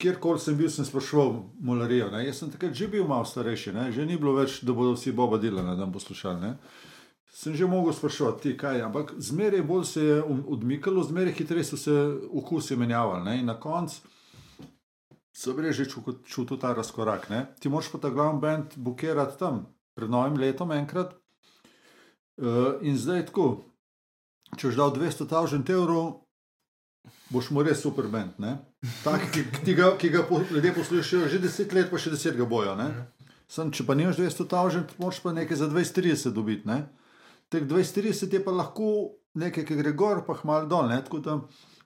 [0.00, 2.08] kjerkoli sem bil, sem spraševal molarijo.
[2.14, 2.22] Ne.
[2.28, 3.90] Jaz sem takrat že bil malo starejši, ne.
[3.92, 6.40] že ni bilo več, da bodo vsi Boba Dilana dan poslušali.
[6.40, 6.54] Ne.
[7.36, 8.82] Sem že mogel sprašovati, ti kaj, je.
[8.82, 11.92] ampak zmeraj bolj se je um- odmikalo, zmeraj hitreje so se
[12.32, 13.24] okusi menjavali.
[13.24, 13.34] Ne.
[13.40, 14.00] In na koncu
[15.36, 17.28] sem res že ču- čutil ta razkorak.
[17.30, 17.46] Ne.
[17.60, 21.12] Ti moraš pa ta glavni bend bukirati tam, pred novim letom enkrat.
[22.40, 23.64] Uh, in zdaj tako,
[24.56, 26.24] če boš dal 200 tisoč evrov,
[27.30, 28.32] boš mu res super bend.
[29.04, 32.44] Tak, ki, ki ga, ki ga ljudje poslušajo že 10 let, pa še 10 ga
[32.44, 32.76] bojo.
[32.76, 33.12] ne.
[33.48, 36.68] Sem, če pa nimaš 200 tisoč, moraš pa nekaj za 20-30 dobiti.
[36.68, 36.88] ne.
[37.48, 40.88] Teh 20-30 je pa lahko nekaj, ki gre gor, pa malo dol.
[40.88, 40.98] ne.
[41.04, 41.40] Tako da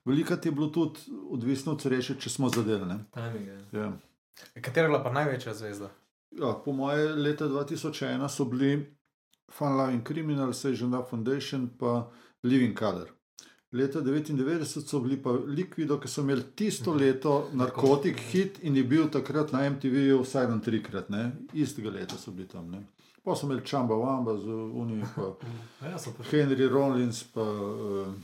[0.04, 2.94] veliko je bilo tudi odvisno od sreče, če smo zadeli.
[3.46, 3.58] je.
[3.72, 3.92] Ja.
[4.62, 5.90] Katera je bila pa največja zvezda?
[6.30, 8.96] Ja, po moje leta 2001 so bili
[9.50, 12.10] Fun Loving Criminal, Sage Up Foundation pa
[12.42, 13.10] Living Color.
[13.72, 18.84] Leta 1999 so bili pa Liquido, ki so imeli tisto leto narkotik hit in je
[18.84, 21.32] bil takrat na MTV-ju vsaj dan trikrat, ne?
[21.54, 22.70] istega leta so bili tam.
[22.70, 22.82] Ne?
[23.24, 25.06] Pa so imeli Chamba Wamba z Unijo,
[25.80, 26.24] pa Ja, še.
[26.30, 28.14] Henry Rollins, pa uh,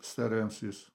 [0.00, 0.86] Stereo MCs.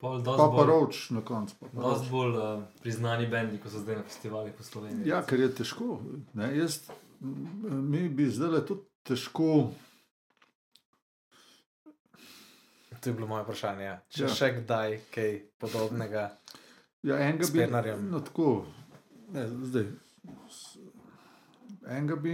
[0.00, 1.54] Pa pa Roach na koncu.
[1.72, 5.08] dosti bolj uh, priznani bendi, kot so zdaj na festivalih po Sloveniji.
[5.08, 5.98] Ja, ker je težko.
[6.34, 6.50] Ne?
[6.56, 6.80] Jaz,
[7.20, 9.70] mi bi zdaj tudi težko.
[13.00, 13.84] To je bilo moje vprašanje.
[13.84, 13.96] ja.
[14.08, 14.28] Če Ja.
[14.28, 14.34] ja.
[14.34, 16.30] še kdaj kaj podobnega.
[17.02, 17.66] Ja, enega bi,
[18.00, 18.64] no, tako,
[19.28, 19.90] ne, zdaj,
[21.88, 22.32] enega bi,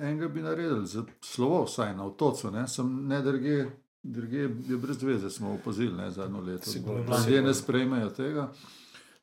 [0.00, 3.70] enega bi naredili, za slovo vsaj na otocu, ne, sem ne drugje,
[4.02, 6.70] drugje je brez veze, smo opazili ne, zadnjo leto.
[6.70, 8.52] Ljudje ne sprejmejo tega.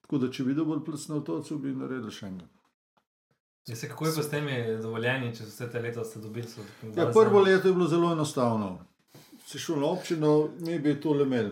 [0.01, 2.47] Tako da, če bi dobil plc na otocu, bi naredili še enega.
[3.67, 6.47] Ja, se, kako je pa s temi dovoljenji, če vse te leta ste dobili?
[6.47, 6.63] So,
[6.95, 8.77] Ja, prvo leto je bilo zelo enostavno.
[9.45, 11.51] Si šel na občino, mi bi tole imeli,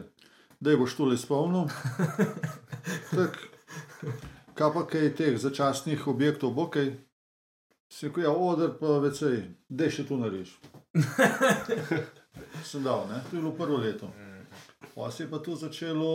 [0.59, 1.67] da boš tole spomnil.
[3.15, 3.37] Tak,
[4.53, 6.91] kaj pa kaj teh začasnih objektov, bo kaj?
[7.89, 10.55] Si rekel, ja, oder pa vecej, da še tu nariš.
[12.69, 13.21] Sem dal, ne?
[13.29, 14.09] To je bilo prvo leto.
[14.95, 16.11] Pa se je pa tu začelo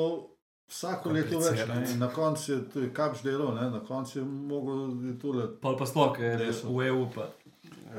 [0.71, 1.63] vsako leto več.
[1.69, 1.83] Ne?
[1.93, 3.71] In na koncu je to je kapš delo, ne?
[3.71, 5.49] na koncu je mogel tole.
[5.61, 6.73] Pa pa sploh, ker je Resno.
[6.77, 7.29] v EU pa.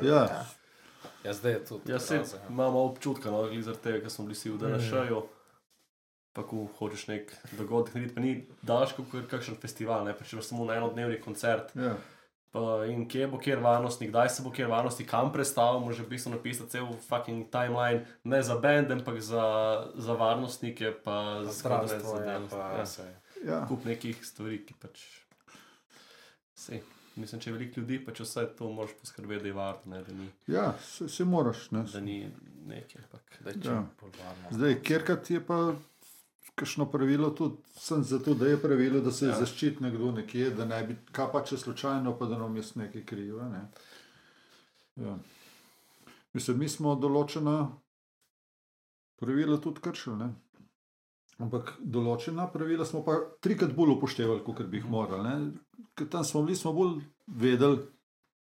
[0.02, 0.26] Ja,
[1.24, 1.92] Ja, zdaj je tudi.
[1.92, 2.24] Jaz se ja.
[2.50, 5.20] imam občutka, no, zaradi tega, ker smo bili vsi v DNŠ-ju.
[6.34, 8.32] Pa ko hočeš nek dogodek narediti, pa ni
[8.66, 11.76] daš kot kakšen festival, ne pa če imaš samo na enodnevni koncert.
[11.76, 11.94] ja.
[12.52, 16.10] Pa in kje bo kjer varnostnik, kdaj se bo kjer varnostnik, kam predstavimo, že v
[16.10, 19.46] bistvu napisati cel fucking timeline, ne za bend, ampak za,
[19.96, 22.50] za varnostnike, pa za Zdravstvo, ja, zadeve.
[22.50, 22.84] pa Ja.
[22.84, 23.06] vse.
[23.46, 23.60] ja.
[23.68, 25.00] Kup nekih stvari, ki pač.
[26.54, 26.82] Sej,
[27.16, 30.04] mislim, če je veliko ljudi, pa če vse to moraš poskrbeti, da je varno, ne,
[30.04, 31.72] da ni, ja se, se moraš.
[31.72, 31.86] Ne?
[31.86, 32.18] da ni
[32.66, 33.02] nekaj.
[33.04, 33.38] Ampak.
[33.40, 33.86] Da je čim Ja.
[34.02, 34.52] bolj varno.
[34.52, 35.62] Zdaj, kjerkrat je pa
[36.56, 39.38] kakšno pravilo, tudi sem zato, da je pravilo, da se ja.
[39.40, 43.06] Zaščiti nekdo nekje, da ne bi, kaj pa če slučajno, pa da nam jaz nekaj
[43.06, 43.48] kriva.
[43.50, 43.64] Ne?
[45.06, 45.18] Ja.
[46.34, 47.56] Mislim, mi smo določena
[49.22, 50.18] pravila tudi kršili.
[50.22, 50.30] Ne?
[51.42, 55.24] Ampak določena pravila smo pa trikrat bolj upoštevali, kot bi jih morali.
[55.30, 55.86] ne.
[55.98, 57.82] Ker tam smo bili, smo bolj vedeli,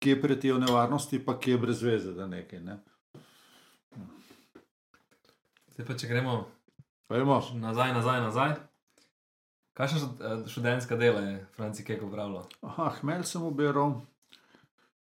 [0.02, 2.60] kje pretijo nevarnosti, pa kje je brez veze, da nekaj.
[2.62, 2.78] Ne.
[5.74, 6.36] Zdaj pa če gremo
[7.08, 8.54] Vemo, nazaj, nazaj, nazaj.
[9.72, 12.46] Kakšna eh, študentska dela je Franci Kek upravljal?
[12.60, 14.00] aha, hmelj sem ubiral.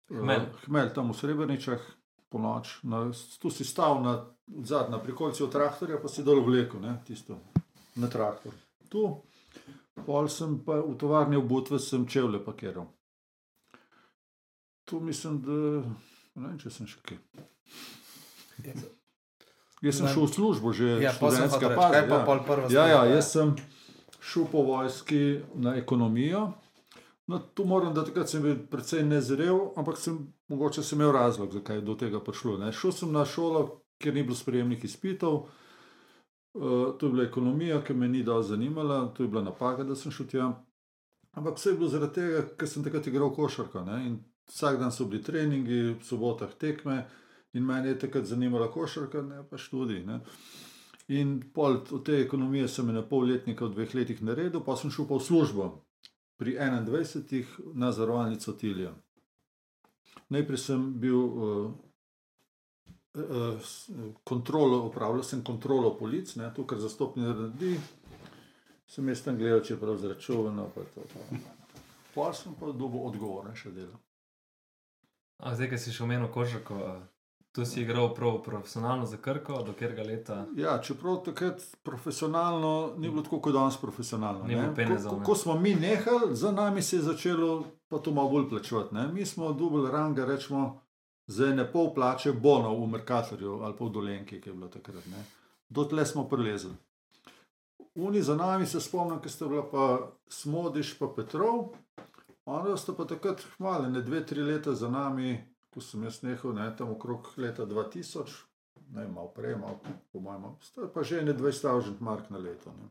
[0.09, 0.41] Hmelj?
[0.41, 1.81] Uh, hmelj tam v Srebreničah,
[2.29, 2.79] po noč.
[2.83, 6.97] Na, tu si stal na zadnji, na prikolici od traktorja, pa si dol vlekel, ne,
[7.07, 7.39] tisto,
[7.95, 8.53] na traktor.
[8.89, 9.05] Tu,
[10.07, 12.91] pol sem pa v tovarni v Butve sem čevlje pakiral.
[14.85, 15.53] Tu mislim, da
[16.41, 17.23] ne vem, če sem še kaj.
[19.85, 22.39] Jaz sem šel v službo, že Ja, pa študentska faza, kaj pa ja.
[22.49, 23.53] prva Ja, ja, jaz sem
[24.25, 26.53] šel po vojski na ekonomijo.
[27.27, 30.19] No, tu moram, da takrat sem bil precej nezrel, ampak sem,
[30.49, 32.59] mogoče sem imel razlog, zakaj je do tega prišlo.
[32.61, 32.73] Ne.
[32.73, 35.47] Šel sem na šolo, kjer ni bilo sprejemnih izpitov.
[36.55, 39.97] Uh, to je bila ekonomija, ki me ni dovolj zanimala, to je bila napaka, da
[39.97, 40.51] sem šel tja.
[41.35, 43.83] Ampak vse je bilo zaradi tega, ker sem takrat igral košarko.
[43.89, 44.01] Ne?
[44.07, 44.19] In
[44.53, 47.03] vsak dan so bili treningi, v sobotah tekme
[47.55, 50.05] in meni je takrat zanimala košarka, ne pa študij.
[50.07, 50.21] Ne?
[51.09, 55.09] In pol te ekonomije sem na pol letnika, v dveh letih naredil, pa sem šel
[55.09, 55.71] pa v službo
[56.41, 57.45] pri 21.
[57.75, 58.95] na zavarovalnico Tilija.
[60.29, 61.73] Najprej sem bil uh,
[63.15, 63.69] uh,
[64.25, 67.77] kontrolo, upravljal sem kontrolo polic, ne, to, kar zastopni naredi.
[68.87, 70.69] Sem jaz tam gledal, če je prav zračunano.
[70.75, 71.39] pa to, to.
[72.15, 74.01] Pol sem pa dobil odgovore še delo.
[75.43, 77.01] A, zdaj, ki si še omenil košarko, eh,
[77.55, 80.47] tu si igral prav profesionalno za Krko, do katerega leta.
[80.57, 84.45] Ja, čeprav takrat profesionalno ni bilo tako, kot danes profesionalno.
[84.45, 84.75] Ne.
[84.75, 84.99] Ko, ne.
[85.11, 88.95] ko, ko smo mi nehali, za nami se je začelo pa to malo bolj plačevati.
[88.95, 89.09] Ne.
[89.09, 90.81] Mi smo dubl ranga, rečemo,
[91.27, 95.07] za ne pol plače bonov v Merkatorju ali pa v Dolenki, ki je bilo takrat.
[95.07, 95.25] Ne.
[95.69, 96.75] Do tle smo prelezli.
[97.95, 101.69] Uni za nami se spomnim, ki ste bila pa Smodiš pa Petrov.
[102.45, 106.55] Oni sta pa takrat hmale, ne dve, tri leta za nami, ko sem jaz nehal,
[106.55, 108.37] ne, tam okrog leta 2000,
[108.95, 109.81] ne, malo prej, malo
[110.13, 112.71] po mojem, sta pa že ne 20 mark na leto.
[112.79, 112.89] Ne.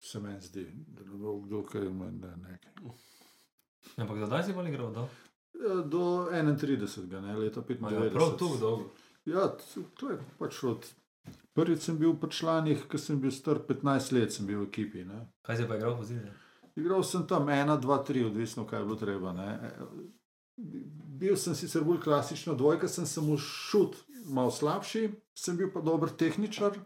[0.00, 2.72] Se meni zdi, da ne bo kdo kaj manj, da nekaj.
[3.96, 5.08] Ampak zdaj si bolj igral, da?
[5.58, 7.20] Ja, Do 31.
[7.20, 8.12] Ne, leta 95.
[8.14, 8.90] Prav tu dolgo.
[9.26, 9.48] Ja,
[9.98, 10.86] to je pač od.
[11.52, 15.04] Prvič sem bil pri članih, ko sem bil star 15 let, sem bil v ekipi.
[15.04, 15.26] Ne.
[15.42, 16.34] Kaj si pa igral v zidju?
[16.78, 19.34] Igral sem tam ena, dva, tri, odvisno kaj bilo treba.
[19.34, 19.48] Ne.
[21.18, 23.96] Bil sem sicer bolj klasično dvojka, sem samo šut,
[24.30, 26.76] malo slabši, sem bil pa dober tehničar,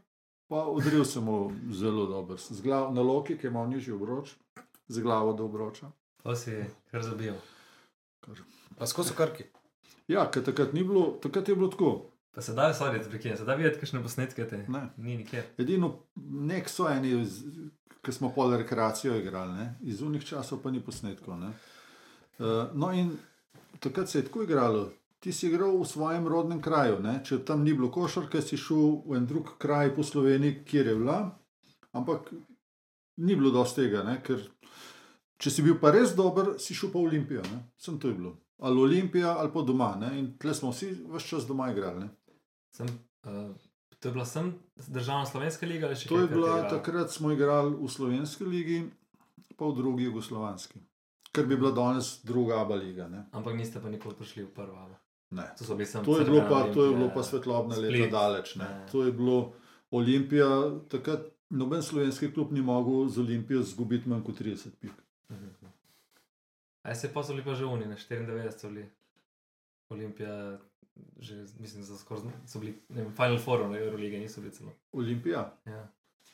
[0.49, 2.41] pa odril sem mu zelo dober.
[2.41, 4.33] Z glav, na loki, ki je imel nižji obroč,
[4.89, 5.91] z glavo do obroča.
[6.23, 7.35] To si kar zabil.
[8.79, 9.51] Pa skozi krki.
[10.09, 11.93] Ja, ker takrat ni bilo, takrat je bilo tako.
[12.35, 14.63] Pa se da soditi, prekine, se da videti kakšne posnetke te.
[14.69, 14.87] Ne.
[14.97, 15.45] Ni nikjer.
[15.61, 17.13] Edino nek so eni,
[18.03, 19.75] ki smo pol rekreacijo igrali, ne?
[19.83, 21.37] iz unih časov pa ni posnetkov.
[21.41, 21.53] ne.
[22.39, 23.13] Uh, no, in
[23.83, 24.91] takrat se je tako igralo.
[25.23, 26.99] Ti si igral v svojem rodnem kraju.
[27.03, 27.21] Ne?
[27.25, 30.97] Če tam ni bilo košarke, si šel v en drug kraj po Sloveniji, kjer je
[30.99, 31.19] bila.
[31.93, 32.33] Ampak
[33.23, 34.19] ni bilo dosti tega, ne?
[34.25, 34.43] ker
[35.39, 37.45] če si bil pa res dober, si šel pa v Olimpijo.
[37.53, 37.63] Ne?
[37.79, 38.37] Sem to je bilo.
[38.63, 39.95] Ali Olimpija, ali pa doma.
[39.99, 40.15] Ne?
[40.19, 42.07] In tle smo vsi vse čas doma igrali.
[42.07, 42.39] Ne?
[42.75, 42.91] Sem,
[43.27, 43.51] uh,
[43.99, 44.55] to je bila sem
[44.89, 48.79] državna slovenska liga ali še To je kaj bila, takrat smo igrali v slovenski ligi,
[49.55, 50.83] pa v drugi jugoslovanski.
[51.33, 53.09] Ker bi bila danes druga aba liga.
[53.09, 53.25] Ne?
[53.33, 54.77] Ampak niste pa nikoli prišli v prvo.
[54.77, 54.95] ali?
[55.31, 55.43] Ne.
[55.59, 55.65] To,
[56.05, 57.91] To je bilo pa, Crvena to je bilo Olimpija, pa svetlobna Split.
[57.93, 58.55] leta daleč.
[58.57, 58.65] Ne?
[58.65, 58.87] Ne.
[58.93, 59.53] To je bilo
[59.91, 60.49] Olimpija,
[60.89, 64.93] takrat noben slovenski klub ni mogel z Olimpijo izgubiti manj kot 30 pik.
[65.31, 65.49] Mhm.
[66.83, 68.91] A se pa so bili pa že oni, na 94 so bili.
[69.89, 70.59] Olimpija,
[71.19, 71.97] že mislim, da
[72.47, 74.73] so bili, ne Final Four, na Eurolige niso bili celo.
[74.93, 75.89] Olimpija, Ja.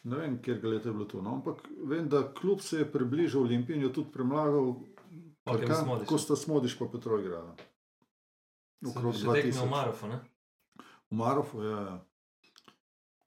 [0.05, 1.35] Ne vem, kjer ga leta je bilo to, no?
[1.35, 4.75] ampak vem, da klub se je približal Olimpiji in jo tudi premlagal,
[5.45, 6.07] Ok, Krka, Smodiš.
[6.07, 7.55] ko sta Smodiš pa Petro igrala.
[8.85, 9.71] So Okrog Še tekme v 2000.
[9.71, 10.19] Marofu, ne?
[11.09, 11.79] V Marofu, ja.
[11.81, 11.95] ja.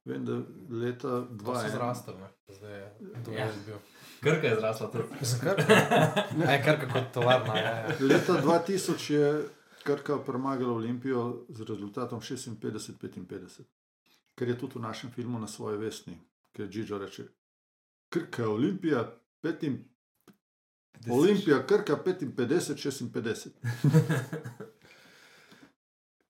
[0.03, 0.35] Vem, da
[0.71, 1.71] leta To so 2001.
[1.71, 2.29] zrastel, ne.
[2.49, 2.85] Zdaj je
[3.25, 3.45] to Ja.
[3.45, 3.79] je bil.
[4.21, 5.03] Krka je zrasla tudi.
[5.39, 5.65] Krka.
[6.37, 7.57] Ne, krka kot tovarna.
[7.57, 7.95] Ja, ja.
[7.99, 9.27] Leta 2000 je
[9.83, 13.65] Krka premagala Olimpijo z rezultatom 56-55,
[14.35, 16.17] kar je tudi v našem filmu na svoje vestni,
[16.53, 17.23] ker Džižo reče:
[18.09, 19.05] Krka, Olimpija,
[19.41, 19.79] petim,
[21.09, 23.49] Olimpija, Krka, 55-56.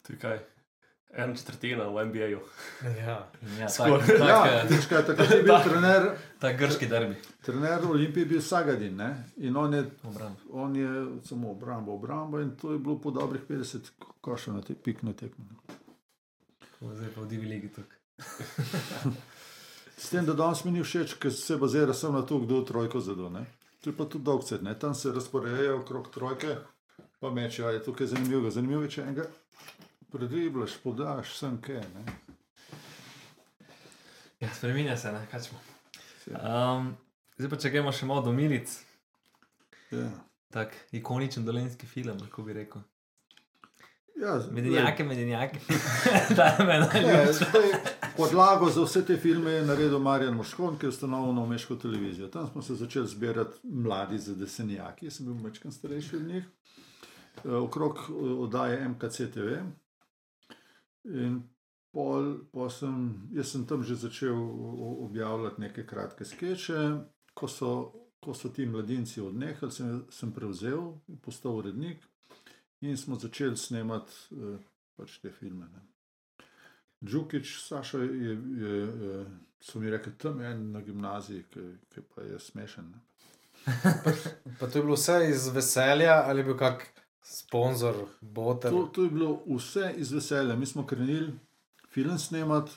[0.02, 0.40] To je kaj?
[1.14, 2.40] En četrtina v NBA-ju.
[2.84, 3.30] ja.
[3.60, 6.06] Ja, tak, tak, Ja, kaj, takrat je bil trener,
[6.40, 7.16] tak grški derbi.
[7.42, 9.24] trener Olimpije, bil Sagadin ne?
[9.38, 10.36] in on je, Obramb.
[10.52, 10.88] on je
[11.24, 13.78] samo obramba, obramba in to je bilo po dobrih 50
[14.22, 15.46] košov na te pik na tekmo.
[16.82, 17.98] Zdaj pa v divi ligi tukaj.
[19.98, 23.00] S tem, da danes mi ni všeč, ker se bazira samo na to, kdo trojko
[23.00, 23.30] zado.
[23.30, 23.46] Ne?
[23.82, 24.74] To je pa tudi dolg cet, ne?
[24.80, 26.56] tam se razporejajo okrog trojke,
[27.20, 28.52] pa mečejo, a je tukaj zanimivo.
[28.52, 29.26] Zanimivo je, če enega
[30.12, 31.82] predriblaš, podaš, sem kaj.
[31.96, 32.06] Ne?
[34.42, 35.60] Ja, spremenja se, ne, kaj smo.
[36.32, 36.94] Um,
[37.38, 38.74] zdaj pa če gremo še malo do Milic,
[39.92, 40.08] Ja.
[40.50, 42.82] tak ikoničen dolenski film, lahko bi rekel.
[44.16, 45.60] Ja, Medenjake, medenjake.
[46.38, 47.34] Ne, najljubša.
[47.34, 47.72] zdaj,
[48.18, 52.28] podlago za vse te filme je naredil Marjan Moškon, ki je ustanovil Novomeško televizijo.
[52.28, 56.46] Tam smo se začeli zbirati mladi za desenjaki, jaz sem bil večkrat starejši od njih,
[57.46, 59.56] Eh, okrog eh, oddaje MKC TV.
[61.04, 61.42] In
[61.92, 64.36] pol, pol sem, jaz sem tam že začel
[65.06, 66.92] objavljati neke kratke skeče.
[67.34, 72.11] Ko so, ko so ti mladinci odnehali, sem, sem prevzel, postal urednik
[72.82, 74.58] in smo začeli snemati eh,
[74.98, 75.68] pač te filme.
[75.74, 75.82] Ne.
[77.06, 79.26] Džukič, Saša je, je, je
[79.62, 81.62] so mi rekli, tam je en na gimnaziji, ki,
[81.94, 82.92] ki pa je smešen.
[82.92, 83.00] Ne.
[84.60, 86.88] Pa to je bilo vse iz veselja ali je bil kak
[87.22, 88.72] sponzor, boter.
[88.72, 90.56] To, to je bilo vse iz veselja.
[90.56, 91.34] Mi smo krenili
[91.90, 92.72] film snemati,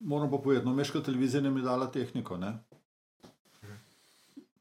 [0.00, 2.36] moram pa povedati, no, meška televizija nam je dala tehniko.
[2.36, 2.58] Ne.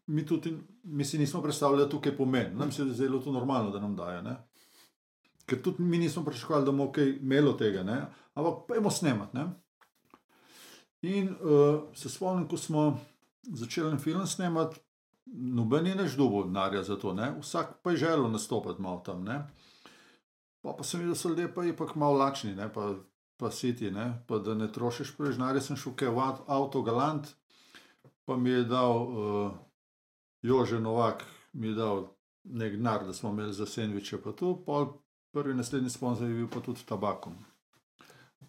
[0.08, 2.56] Mi, tudi, mi si nismo predstavljali, da tukaj pomeni.
[2.56, 4.22] Nam se je zdelo to normalno, da nam dajo.
[4.22, 4.36] Ne.
[5.46, 8.06] Ker tudi mi nismo pričakovali, da bomo kaj imeli od tega, ne.
[8.34, 9.38] ampak pojmo snemati.
[9.38, 9.46] Ne.
[11.02, 13.00] In uh, se spomnim, ko smo
[13.44, 14.80] začeli film snemati,
[15.26, 17.36] noben je naš dobo denarja za to, ne.
[17.40, 19.24] vsak pa je želel nastopati malo tam.
[19.24, 19.48] Ne.
[20.62, 22.96] Pa, pa sem videl, da so ljudje pa ipak malo lačni, ne, pa,
[23.38, 26.82] pa siti, ne, pa da ne trošiš preveč denarja, sem šel kaj v avt- avto
[26.82, 27.28] galant,
[28.26, 29.52] pa mi je dal uh,
[30.42, 31.22] Jože Novak,
[31.54, 32.02] mi je dal
[32.44, 34.88] nek denar, da smo imeli za sendviče, pa tu, pol
[35.36, 37.36] prvi naslednji sponzor je bil pa tudi tabakom.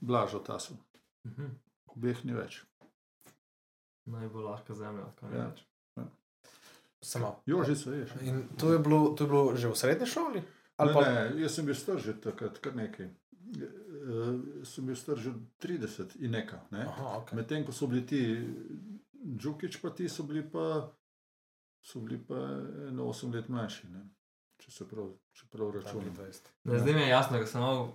[0.01, 0.77] Blažo taso,
[1.25, 1.51] Mhm.
[1.89, 2.63] obeh ni več.
[4.07, 5.39] Najbolj lahka zemlja, kaj Ja.
[5.39, 5.47] ja.
[5.49, 5.63] reč.
[7.03, 7.37] Samo.
[7.47, 8.19] Jožica je še.
[8.23, 10.43] In to je, bilo, to je bilo že v srednji šoli?
[10.77, 13.11] Ali Ne, pa ne, jaz sem bil star že takrat, kar nekaj.
[13.47, 16.61] Uh, sem bil star že 30 in nekaj.
[16.71, 16.83] Ne?
[16.85, 17.37] Aha, okay.
[17.37, 18.21] Medtem ko so bili ti,
[19.37, 20.87] Džukič pa ti so bili pa,
[21.83, 22.35] so bili pa
[22.89, 24.03] eno 8 let mlajši, ne?
[24.67, 26.13] Če se prav, če prav računam.
[26.65, 27.95] Ne, zdaj mi je jasno, ker sem malo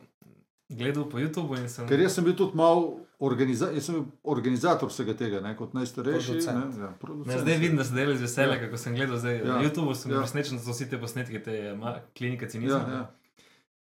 [0.71, 1.87] gledal po YouTubu in sem.
[1.87, 2.85] Ker jaz sem bil tudi malo
[3.19, 5.51] organiza bil organizator vsega tega, ne?
[5.53, 6.27] kot najstarejši.
[6.29, 6.57] Producent.
[6.69, 6.79] Ne?
[6.79, 7.41] Ja, Ne, producent.
[7.41, 8.61] zdaj vidim, da se delajo z veseljem, Ja.
[8.61, 9.41] kako sem gledal zdaj Ja.
[9.41, 9.53] ja.
[9.53, 10.19] na YouTubu, sem Ja.
[10.19, 12.79] presenečen, da so vsi te posnetke, te ma- klinike Ja, cinizma.
[12.89, 13.03] ja.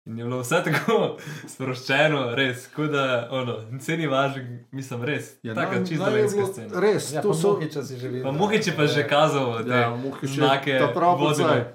[0.05, 5.31] In je bilo vse tako sproščeno, res, kot da, ono, se ni važno, mislim, res.
[5.43, 6.79] Ja, Taka nam- čisto nam je lenska bilo scena.
[6.79, 7.53] Res, Ja, to pa so.
[7.53, 8.23] Muhiča si že videl.
[8.23, 10.77] Pa Muhič je pa že kazal te Ja, znake
[11.15, 11.73] vodile.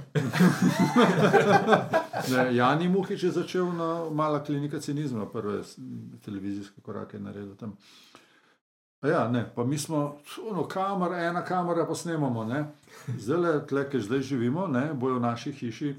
[2.28, 5.62] Ne, Jani Muhič je začel na mala klinika cinizma, prve
[6.20, 7.76] televizijske korake je naredil tam.
[9.00, 12.44] A Ja, ne, pa mi smo, ono, kamera, ena kamera, pa snemamo.
[12.44, 12.64] ne.
[13.10, 15.94] Zdaj, tle, ki zdaj živimo, ne, bojo v naši hiši,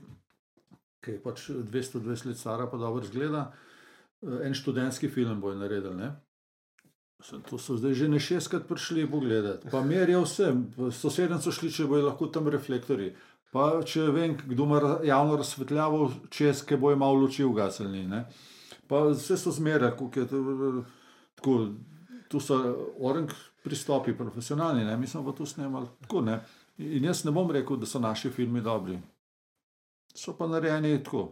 [1.02, 3.52] ki je pač 220 let stara, pa dobro zgleda,
[4.24, 5.96] eh, en študentski film bojo naredili.
[5.96, 6.12] Ne.
[7.50, 10.54] To so zdaj že ne šestkrat prišli pogledati, pa merijo vse,
[10.92, 13.12] sosedem so šli, če bojo lahko tam reflektori.
[13.52, 18.08] Pa če vem, kdo ima javno razsvetljavo, čez, ki bojo malo luči ugasnili.
[18.08, 18.26] ne.
[18.88, 20.28] Pa vse so zmeraj, kako je.
[21.36, 21.58] Tako,
[22.32, 22.58] tu so
[23.00, 23.30] orang
[23.64, 24.98] pristopi, profesionalni, ne?
[24.98, 26.22] mi smo pa tu snemali tako.
[26.22, 26.40] Ne?
[26.78, 29.00] In jaz ne bom rekel, da so naši filmi dobri.
[30.16, 31.26] So pa narejeni tako,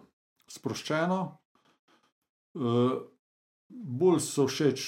[0.50, 1.20] sproščeno.
[2.60, 2.94] Uh,
[3.70, 4.84] bolj so všeč,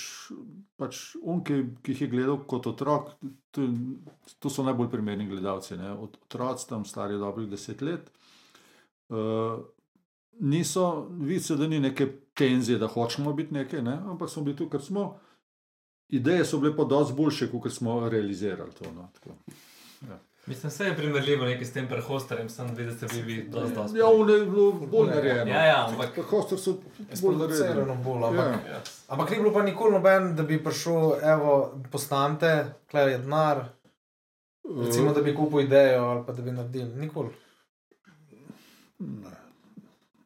[0.81, 3.11] pač unki, ki jih je gledal kot otrok,
[3.53, 3.67] to,
[4.41, 5.77] to so najbolj primerni gledalci.
[5.77, 5.91] Ne?
[5.93, 8.09] Ot- Otroci tam stari dobrih deset let.
[9.11, 9.61] Uh,
[10.39, 13.99] niso, vidi se, da ni neke tenzije, da hočemo biti nekaj, ne?
[14.09, 15.11] ampak smo bili tu, ker smo.
[16.11, 18.89] Ideje so bile pa dosti boljše, kot smo realizirali to.
[18.95, 19.37] No, tako.
[20.45, 23.97] Mislim, vse je primerljivo nekaj s tem prehosterjem, sem videl, da ste bili dosti dosti.
[23.97, 25.51] Ja, ono je bilo bolj narejeno.
[25.51, 27.17] Ja, ja, ampak Hoster so bolj.
[27.17, 28.71] Sproducirano bolj, ampak, Ja.
[28.71, 28.81] ja.
[29.07, 31.53] ampak ni bilo pa nikoli noben, da bi prišel, evo,
[31.91, 33.63] posnamte, klej je denar,
[34.85, 36.87] recimo, da bi kupil idejo ali pa da bi naredil.
[36.95, 37.29] Nikoli.
[38.99, 39.37] Ne.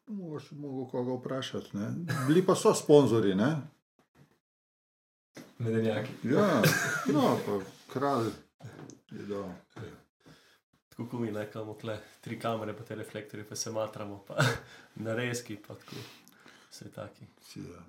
[0.06, 1.76] Mogoče mogo koga vprašati.
[1.76, 1.92] Ne?
[2.26, 3.34] Bili pa so sponzorji.
[3.34, 3.56] Ne?
[5.58, 6.10] medenjaki.
[6.22, 6.62] Ja,
[7.12, 7.58] no, pa
[7.92, 8.26] kralj
[9.10, 9.48] je dal.
[10.96, 14.34] Tako kot mi nekamo tle, tri kamere, pa te reflektorje, pa se matramo, pa
[14.98, 15.96] narezki, pa tako.
[16.70, 17.26] Vse taki.
[17.42, 17.82] Si, ja.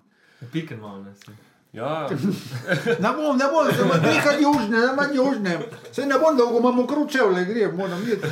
[0.49, 1.15] Piken malo, ne.
[1.15, 1.37] sem.
[1.73, 2.07] Ja,
[2.99, 5.59] Ne bom, ne bom, se ima nekaj južne, ne manj južne.
[5.91, 8.27] Se ne bom dolgo, imamo kručevle, gre, moram iti.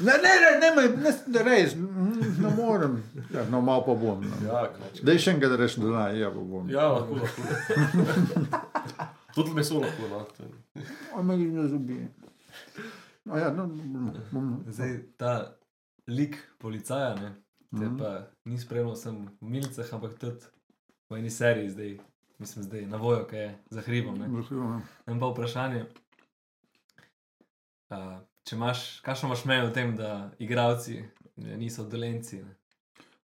[0.00, 1.74] Ne, ne, ne, ne, ne, ne, ne res,
[2.38, 2.98] ne morem.
[3.30, 4.24] Ja, no, malo pa bom.
[4.24, 4.36] No.
[4.44, 4.64] ja.
[5.02, 6.68] Dej še enkrat reči, da naj, ja, pa bom.
[6.68, 8.34] Ja, lahko, lahko.
[9.34, 10.08] Tudi meso lahko.
[10.08, 10.24] No.
[10.30, 12.00] to je- Ojme, ne zobi.
[13.24, 15.56] A ja, no, bom, bom, Zdaj ta
[16.06, 17.30] lik policaja, ne,
[17.70, 17.98] te Mhm.
[17.98, 18.10] pa
[18.44, 20.44] ni spremljal sem v milicah, ampak tudi
[21.10, 21.98] v eni seriji zdaj,
[22.38, 24.18] mislim, zdaj na vojo, ki je za hribom.
[24.18, 24.28] ne.
[24.28, 25.86] Lahko, In pa vprašanje,
[27.90, 28.00] a,
[28.42, 31.04] če imaš, kakšno imaš mnenje o tem, da igravci
[31.36, 32.54] ne, niso dolenci ne?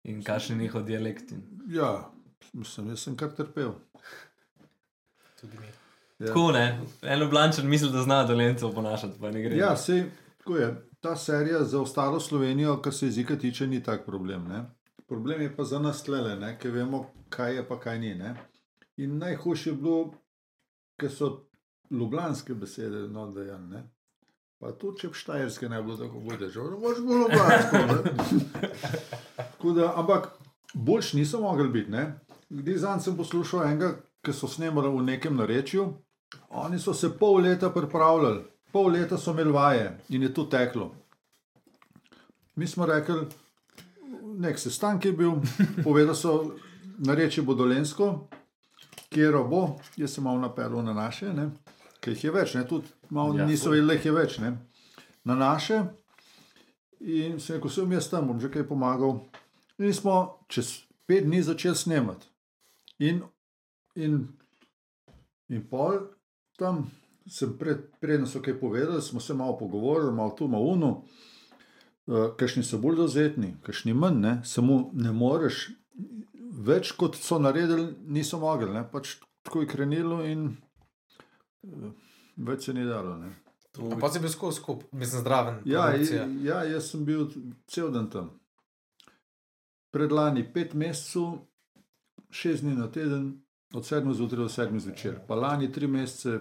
[0.05, 1.33] in kakšen je njihov dialekt.
[1.33, 1.43] In...
[1.69, 2.11] Ja,
[2.53, 3.75] mislim, jaz sem kar trpel.
[5.41, 5.67] Tudi mi.
[6.21, 6.27] Ja.
[6.27, 9.57] Tako ne, en Ljubljančan misli, da zna dolencev ponašati, pa ne gre.
[9.57, 10.05] Ja, sej,
[10.39, 10.87] tako je.
[11.01, 14.45] Ta serija za ostalo Slovenijo, kar se jezika tiče, ni tak problem.
[14.49, 14.65] Ne?
[15.09, 18.15] Problem je pa za nas tlele, ker vemo, kaj je pa kaj ni.
[18.15, 18.35] Ne?
[18.97, 20.13] In najhujše je bilo,
[21.01, 21.47] ker so
[21.91, 23.59] ljubljanske besede, no da je.
[23.59, 23.83] Ne?
[24.61, 27.77] Pa tudi če štajerske ne bo tako bude, že boš bolj ljubljansko.
[29.75, 30.29] Da, ampak
[30.75, 32.77] boljš niso mogli biti.
[32.77, 35.89] zanj sem poslušal enega, ki so snemali v nekem narečju,
[36.51, 40.95] Oni so se pol leta pripravljali, pol leta so imeli vaje in je to teklo.
[42.55, 43.27] Mi smo rekli,
[44.39, 45.33] nek sestanek je bil,
[45.85, 46.55] povedali so,
[46.99, 48.29] nareči bo dolensko,
[49.09, 51.51] kjer bo, jaz sem malo napeljal na naše, ne,
[52.01, 54.57] ker jih je več, ne, tudi malo Ja, niso vedeli, jih je več, ne,
[55.25, 55.83] na naše.
[57.01, 59.23] In sem rekel, sem jaz tam, bom že kaj pomagal.
[59.81, 62.27] In smo čez pet dni začeli snemati.
[63.01, 63.23] In,
[63.97, 64.27] in,
[65.49, 66.11] in pol
[66.61, 66.85] tam
[67.29, 70.93] sem pred, predno so kaj povedali, smo se malo pogovorili, malo tu, malo uno.
[72.07, 74.33] Uh, Kajšni so bolj dovzetni, kajšni manj, ne?
[74.45, 75.69] samo ne moreš.
[76.61, 78.83] Več kot so naredili, niso mogli, ne?
[78.85, 80.49] pač tako je krenilo in
[81.63, 81.93] uh,
[82.39, 83.15] več se ni dalo.
[83.17, 83.31] Ne?
[83.71, 85.61] To A Pa si bil skozi skup, mislim, zdraven.
[85.65, 86.11] Ja, i-
[86.43, 87.29] ja, jaz sem bil
[87.69, 88.33] cel dan tam.
[89.91, 91.39] Predlani pet mesecev,
[92.31, 93.31] šest dni na teden,
[93.75, 95.19] od 7 zjutraj do 7 zvečer.
[95.29, 96.41] Pa lani tri mesece,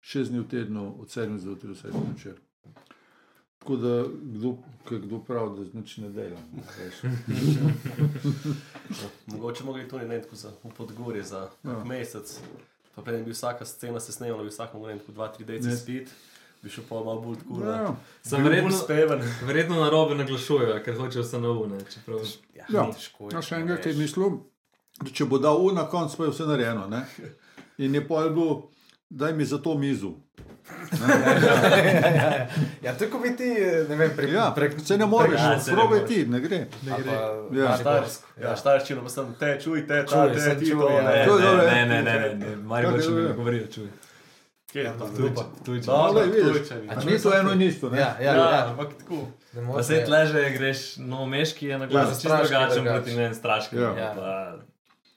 [0.00, 2.40] šest dni v tednu, od 7 zjutraj do 7 zvečer.
[3.58, 4.56] Tako da, kdo,
[4.90, 6.42] kdo pravi, da nič ne delam.
[6.52, 6.94] ne, veš.
[9.26, 11.70] Mogoče mogli to ne tako za podgorje za Ja.
[11.70, 11.84] ja.
[11.84, 12.40] mesec.
[12.94, 15.76] Pa preden bi vsaka scena se snemala, bi vsak mogel tako dva, tri deci Ne.
[15.76, 16.10] spiti,
[16.62, 17.64] bi šel pa malo bolj tako.
[17.64, 17.96] Ja, Ja.
[18.22, 19.20] Sem verjetno, speven.
[19.46, 21.80] verjetno na robe naglašujejo, ker hočejo vse na.
[21.94, 22.18] Čeprav...
[22.54, 22.92] Ja, Ja.
[22.92, 24.36] težko je, Ja, še ne enkrat je mislil, da
[25.12, 26.86] če bo dal u na koncu, pa je vse narejeno.
[26.88, 27.02] Ne?
[27.78, 28.70] In je pa je bilo,
[29.10, 30.12] daj mi za to mizo.
[31.02, 31.08] ja,
[31.94, 32.46] ja, ja.
[32.82, 33.48] ja, tako bi ti,
[33.88, 36.08] ne vem, prek, Ja, prek, se ne moreš, Ja, ja, se ne probaj moreš.
[36.08, 36.58] ti, ne gre.
[36.82, 37.12] Ne gre.
[37.54, 37.76] Ja.
[37.76, 38.26] Štajersko.
[38.38, 41.02] Ja, štajerščino pa sem te, čuj, te, ta, Čuj, te, sem ti, čuj, to, ja.
[41.02, 41.24] ne.
[41.26, 42.56] To je dobro, ne, ne, ne, ne, ne.
[42.58, 43.28] Marijo Kako še je mi bilo?
[43.28, 43.88] ne govorijo, čuj.
[44.66, 45.06] Kje je to?
[45.08, 45.34] Tuj-
[45.64, 45.86] Tujče.
[45.88, 46.52] No, Glej, da, vidiš.
[46.58, 46.86] tujčani.
[46.86, 47.90] A Pa če ni to sem- eno in isto.
[47.90, 47.98] Ne?
[47.98, 48.66] Ja, ja, Ja, ja.
[48.68, 49.14] ampak tako.
[49.52, 50.04] Ne Pa moreš, se ja.
[50.06, 53.02] tle že greš, no, meški je na Ja, glasu, za čisto Straški je drugačen drugače.
[53.02, 53.76] proti ne straški.
[53.76, 54.12] Ja.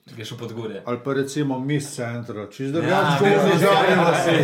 [0.06, 0.12] Ja.
[0.12, 0.84] Pa greš v podgorje.
[0.86, 4.00] Ali pa recimo mis centra, čez Ja, drugače, vem, kot vem.
[4.00, 4.38] vasi.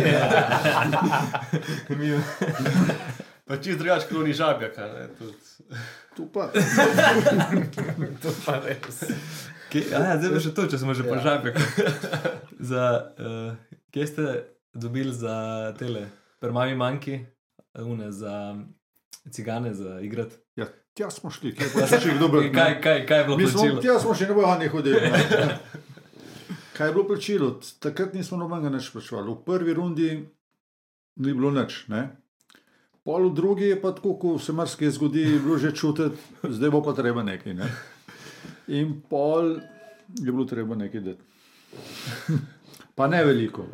[3.46, 4.82] Pa čist drugač kroni žabjaka.
[4.88, 5.38] Ne, tudi.
[6.16, 6.48] Tu pa.
[8.22, 8.98] To pa res.
[9.70, 11.06] Kje, a, ja, zdaj pa še to, če smo že Ja.
[11.06, 11.12] ja.
[11.14, 11.54] požabili.
[12.60, 12.82] za,
[13.16, 13.54] uh,
[13.88, 14.24] kje ste
[14.74, 15.36] dobili za
[15.78, 16.08] tele,
[16.40, 17.22] prmavi manjki,
[17.78, 18.58] une, za
[19.30, 20.41] cigane, za igrati?
[20.92, 22.50] Ja, tja smo šli, kje pa še kdo bil.
[22.52, 23.80] Kaj, kaj, kaj je bilo Mi smo, plačilo?
[23.80, 25.00] tja smo še ne bojo hodili.
[25.00, 25.58] Ne?
[26.76, 27.60] Kaj je bilo plačilo?
[27.80, 29.32] Takrat nismo nobenega več plačevali.
[29.32, 30.08] V prvi rundi
[31.16, 31.86] ni bilo nič.
[31.88, 32.10] Ne?
[33.04, 36.70] Pol v drugi je pa tako, ko se marsikaj zgodi, je bilo že čutiti, zdaj
[36.70, 37.56] bo pa treba nekaj.
[37.56, 37.70] Ne?
[38.68, 39.56] In pol
[40.20, 41.24] je bilo treba nekaj dati.
[42.92, 43.64] Pa ne veliko.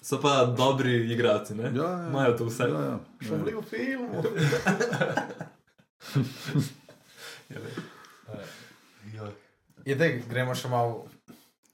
[0.00, 1.68] So pa dobri igralci, ne?
[1.76, 2.08] Ja, ja.
[2.08, 2.64] Imajo to vse.
[2.64, 2.96] Ja, ja.
[3.20, 4.24] Šel v filmu.
[9.86, 11.06] Je, dej, gremo še malo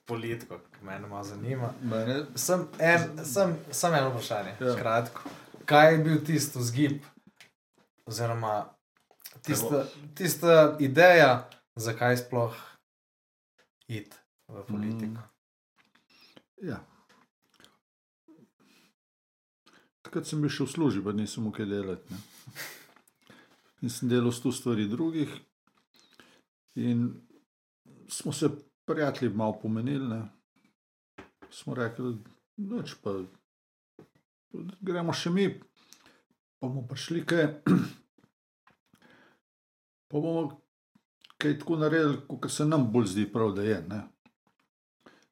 [0.06, 1.72] politiko, ki me malo zanima.
[1.82, 4.66] Mene, Sem, en, sem, sem eno vprašanje, Ja.
[4.68, 4.76] ja.
[4.78, 5.30] kratko.
[5.64, 7.04] Kaj je bil tisti vzgib,
[8.06, 8.52] oziroma
[9.42, 12.54] tista, tista ideja, zakaj sploh
[13.88, 14.16] iti
[14.48, 15.24] v politiko?
[16.62, 16.78] ja.
[20.04, 22.12] Takrat sem bil še v službi, pa nisem mogel kaj delati.
[22.12, 22.20] Ne?
[23.84, 25.28] In sem delal s tu stvari drugih.
[26.80, 27.10] In
[28.08, 28.48] smo se
[28.88, 30.08] prijatelji malo pomenili.
[30.08, 30.22] Ne?
[31.50, 32.16] Smo rekli,
[32.56, 33.18] noč pa
[34.80, 35.46] gremo še mi,
[36.58, 37.46] pa bomo prišli kaj.
[40.14, 40.42] Pa bomo
[41.42, 43.78] kaj tako naredili, kot se nam bolj zdi prav, da je.
[43.88, 44.02] Ne?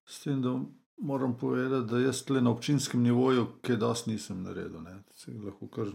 [0.08, 0.56] S tem, da
[0.98, 4.80] moram povedati, da jaz tle na občinskem nivoju, kaj dosti nisem naredil.
[4.82, 4.96] Ne?
[5.44, 5.92] Lahko kar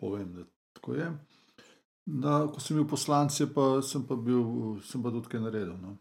[0.00, 1.08] povem, da tako je.
[2.06, 5.74] Da, ko sem bil poslanec, pa, sem, pa bil, sem pa tudi kaj naredil.
[5.82, 5.96] No.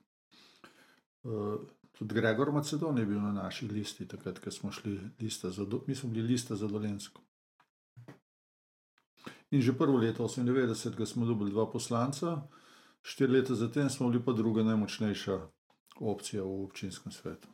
[1.26, 1.64] Uh,
[1.98, 5.96] Tudi Gregor Macedon je bil na naši listi, takrat, ko smo šli lista za, mi
[5.96, 7.22] smo bili lista za Dolensko.
[9.52, 12.42] In že prvo leto, 98, ko smo dobili dva poslanca,
[13.02, 15.40] štiri leta zatem smo bili pa druga najmočnejša
[16.00, 17.48] opcija v občinskem svetu.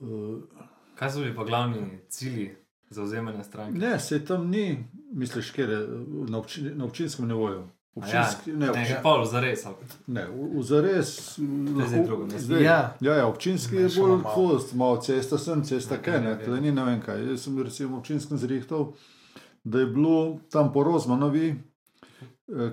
[0.00, 0.40] Uh,
[0.96, 2.56] Kaj so bili pa glavni cilji
[2.92, 3.78] zauzemanja stranke?
[3.78, 5.78] Ne, se tam ni, misliš, kjer je
[6.28, 7.62] na, obči, na občinskem nivoju.
[7.94, 9.64] Občinski, ja, ne, Ne, obči, že pol zares.
[10.06, 11.10] ne, v, v zares.
[11.88, 12.56] zdaj drugo mesto.
[12.56, 12.96] Ja.
[13.00, 16.44] ja, ja, občinski je Mešamo bolj tako, malo cesta sem, cesta kaj, ne, ne, ne.
[16.44, 17.20] tle ni ne vem kaj.
[17.30, 18.92] Jaz sem recimo v občinskem zrihtal,
[19.64, 21.54] da je bilo tam po Rozmanovi,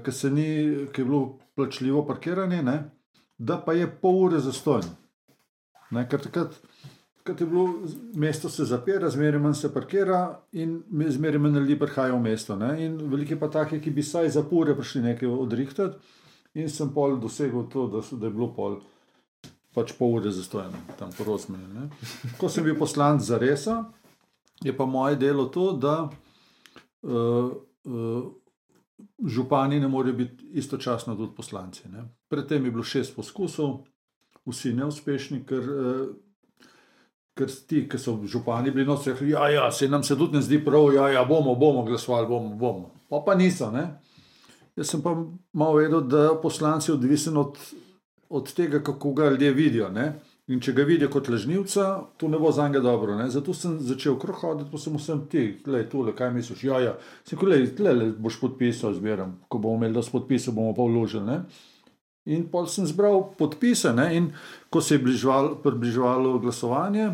[0.05, 0.47] ki se ni,
[0.93, 2.77] ki je bilo plačljivo parkiranje, ne,
[3.37, 4.95] da pa je pol ure zastojno.
[5.91, 6.55] Ne, ker takrat,
[7.19, 7.67] takrat je bilo,
[8.15, 12.55] mesto se zapira, zmeraj manj se parkira in me- zmeraj manj ljudi prihaja v mesto.
[12.55, 15.97] Ne, in veliki pa taki, ki bi saj za pol ure prišli nekaj odrihtati.
[16.53, 18.79] In sem pol dosegel to, da, so, da je bilo pol
[19.73, 21.89] pač pol ure zastojeno, tam po Rozmanu.
[22.37, 23.83] Ko sem bil poslan za resa,
[24.63, 26.09] je pa moje delo to, da
[27.01, 27.51] uh,
[27.85, 28.23] uh,
[29.25, 31.89] župani ne morejo biti istočasno tudi poslanci.
[31.89, 32.07] Ne.
[32.27, 33.83] Predtem je bilo šest poskusov,
[34.49, 36.09] vsi neuspešni, ker, uh,
[37.39, 40.43] ker ti, ki so župani bili noč rekli, ja, ja, se nam se tudi ne
[40.43, 42.91] zdi prav, ja, ja bomo, bomo glasovali, bomo, bomo.
[43.09, 43.71] Pa pa niso.
[43.71, 43.87] Ne.
[44.75, 45.15] Jaz sem pa
[45.53, 47.57] malo vedel, da poslanci odvisen od,
[48.29, 49.89] od tega, kako ga ljudje vidijo.
[49.89, 50.11] Ne?
[50.49, 51.87] In če ga vidijo kot lažnivca,
[52.17, 53.17] to ne bo za njega dobro.
[53.17, 53.29] Ne?
[53.29, 56.63] Zato sem začel krog hoditi, pa sem vsem ti, gledaj, tole, kaj misliš.
[56.63, 56.93] Ja, ja.
[57.27, 59.35] Sem rekel, gledaj, boš podpisal, zbieram.
[59.47, 61.25] Ko bomo imeli dosti podpisov, bomo pa vložili.
[61.27, 61.41] Ne?
[62.29, 64.09] In pol sem zbral podpise, ne?
[64.15, 64.31] in
[64.69, 65.03] ko se je
[65.63, 67.11] približevalo glasovanje,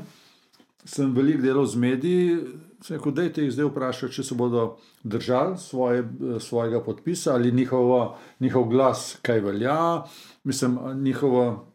[0.85, 2.37] sem veliko delal z mediji.
[2.85, 4.65] Sem rekel, dajte jih zdaj vprašati, če se bodo
[5.03, 6.03] držali svoje,
[6.39, 10.03] svojega podpisa ali njihovo, njihov glas, kaj velja,
[10.43, 11.65] mislim, njihova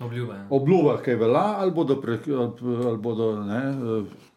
[0.00, 0.34] Obljuba.
[0.34, 0.46] ja.
[0.50, 2.18] obljuba, kaj velja, ali bodo, pre,
[2.86, 3.62] ali bodo ne,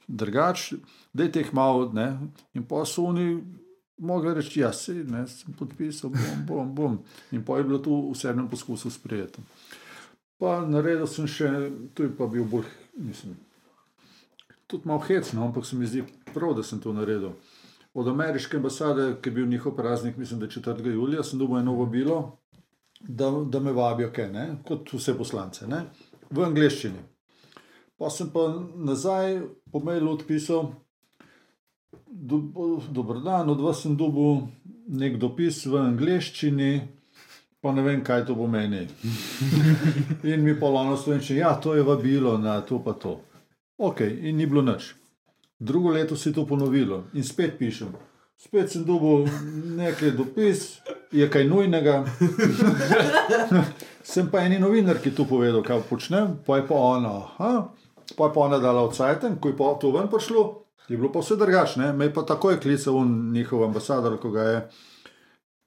[0.08, 0.74] drugač,
[1.14, 1.90] dajte jih malo.
[1.94, 2.20] Ne,
[2.54, 3.44] in pa so oni
[3.98, 6.98] mogli reči, ja, se, ne, sem podpisal, bom, bom, bom.
[7.32, 9.42] In pa je bilo to v sedmem poskusu sprejeto.
[10.42, 11.50] Pa naredil sem še,
[11.94, 12.66] tu je pa bil bolj,
[12.98, 13.38] mislim,
[14.72, 16.04] tudi malo hecno, ampak se mi zdi
[16.34, 17.36] prav, da sem to naredil.
[17.94, 20.94] Od ameriške ambasade, ki je bil njihov praznik, mislim, da je 4.
[20.94, 22.38] julija, sem dobil eno vabilo,
[23.02, 25.84] da, da me vabijo, kaj, ne, kot vse poslance, ne,
[26.30, 27.04] v angleščini.
[28.00, 29.42] Pa sem pa nazaj
[29.72, 30.72] po mailu odpisal,
[32.08, 32.40] do,
[32.90, 34.48] dober dan, od vas sem dobil
[34.88, 36.72] nek dopis v angleščini,
[37.62, 38.86] pa ne vem, kaj to pomeni.
[40.32, 43.20] In mi polovno slovenčino, ja, to je vabilo na to pa to.
[43.82, 44.94] Ok, in ni bilo nič.
[45.60, 47.90] Drugo leto se je to ponovilo in spet pišem.
[48.38, 49.26] Spet sem dobil
[49.78, 52.04] nekaj dopis, je kaj nujnega.
[54.14, 57.16] sem pa eni novinar, ki tu povedal, kaj počnem, pa je pa ona.
[57.26, 57.54] Aha,
[58.18, 60.44] pa je pa ona dala odsajten, ko je pa to ven prišlo,
[60.86, 61.90] je bilo pa vse drugačne.
[61.94, 63.02] Me je pa takoj klical
[63.34, 64.64] njihov ambasador, ko ga je.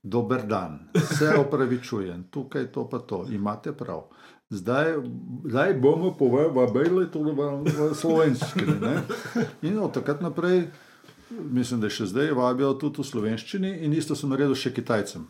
[0.04, 4.06] Dober dan, se opravičujem, tukaj to pa to, imate prav.
[4.50, 4.94] Zdaj,
[5.44, 8.76] zdaj bomo povabili tudi v, v slovenščini.
[8.80, 9.02] ne.
[9.62, 10.68] In od takrat naprej,
[11.30, 15.24] mislim, da še zdaj vabijo tudi v slovenščini, in isto sem naredil še Kitajcem.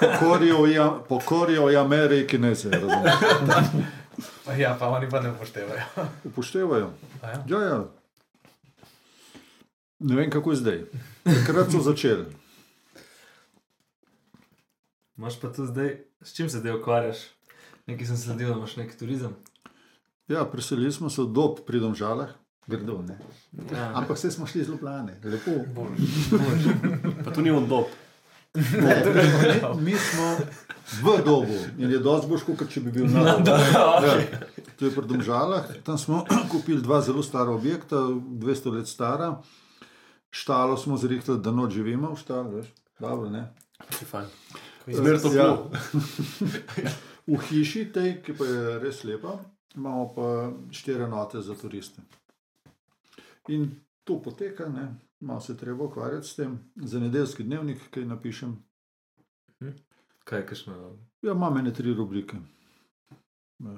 [0.00, 3.84] Pokorijo, ja, pokorijo je Ameriki, ne se razumem.
[4.56, 5.84] Ja, pa oni pa ne upoštevajo.
[6.24, 6.88] Upoštevajo.
[7.22, 7.42] A Ja.
[7.48, 7.78] Ja, ja.
[10.00, 10.78] Ne vem, kako je zdaj.
[11.24, 12.24] Takrat so začeli.
[15.16, 15.90] Imaš pa tu zdaj,
[16.22, 17.18] s čim se zdaj ukvarjaš?
[17.88, 19.36] Nekaj sem sledil, da imaš neki turizem.
[20.28, 22.28] Ja, preselili smo se od dob pri domžalah,
[22.66, 23.16] grdo, ne.
[23.72, 23.92] Ja.
[23.94, 25.50] Ampak vse smo šli z Ljubljane, lepo.
[27.24, 27.88] Pa tu ni on dob.
[29.80, 30.36] Mi smo
[31.02, 33.56] v dobu in je dosti boš, kot če bi bil na dobu.
[34.04, 34.20] Ja.
[34.78, 35.72] To je pri Domžalah.
[35.84, 39.40] Tam smo kupili dva zelo stara objekta, 200 let stara.
[40.30, 42.68] Štalo smo zrihtali, da noč živimo v štali, veš.
[43.00, 43.48] Dobro, ne?
[43.96, 44.28] Si fajn.
[44.92, 45.56] Zmer to Ja.
[47.28, 49.36] V hiši, tej, ki pa je res lepa,
[49.76, 50.26] imamo pa
[50.72, 52.00] štiri note za turiste.
[53.52, 53.68] In
[54.04, 54.94] to poteka, ne?
[55.20, 56.58] malo se treba ukvarjati s tem.
[56.76, 58.56] Za nedeljski dnevnik, kaj napišem.
[60.24, 62.36] Kaj, kakšno, Ja, imam ene tri rubrike.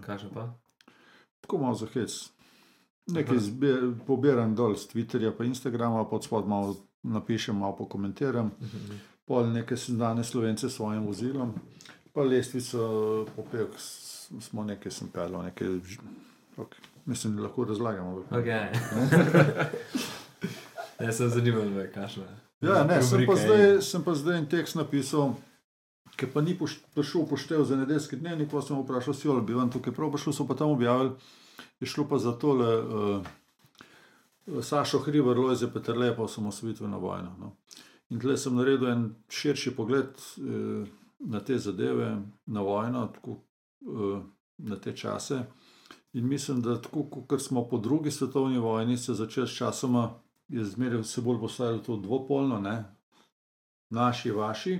[0.06, 0.54] kaže pa?
[1.40, 2.30] Tako malo za hec.
[3.06, 8.50] Nekaj zbir, pobiram dol z Twitterja, pa Instagrama, pod spod malo napišem, malo pokomentiram.
[9.24, 11.54] Pol nekaj sem danes slovence s svojim vozilom,
[12.12, 12.80] pa lestvico
[13.36, 14.08] popevk s-
[14.40, 16.00] smo nekaj sem pelal, nekaj, ž-
[16.56, 16.74] ok,
[17.06, 18.24] mislim, da lahko razlagamo.
[18.30, 18.70] Okay.
[21.00, 22.34] Jaz sem zanimal, kakšno je.
[22.60, 25.32] Ja, ne, sem pa, zdaj, sem pa zdaj en tekst napisal,
[26.12, 29.54] ki pa ni poš- prišel poštev za nedeljski dnevnik, pa sem vprašal, si ali bi
[29.54, 31.14] vam tukaj prav prišel, so pa tam objavili,
[31.80, 33.24] je šlo pa za tole uh,
[34.60, 37.32] Sašo Hriber, Lojze Petrle, pa osamosvojitveno vojno.
[37.38, 37.54] No.
[38.10, 40.84] In tle sem naredil en širši pogled uh,
[41.20, 43.30] na te zadeve, na vojno, tako,
[43.80, 44.18] uh,
[44.58, 45.42] na te čase.
[46.12, 50.10] In mislim, da tako kot smo po drugi svetovni vojni se začeli s časoma,
[50.48, 52.96] je zmeraj vse bolj postajalo to dvopolno, ne?
[53.90, 54.78] naši, vaši.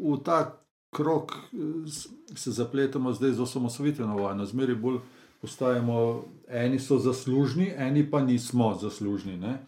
[0.00, 4.98] V, ta krok eh, se zapletamo zdaj z osamosvojitveno vojno, zmeraj bolj
[5.40, 9.36] postajamo, eni so zaslužni, eni pa nismo zaslužni.
[9.36, 9.58] Ne?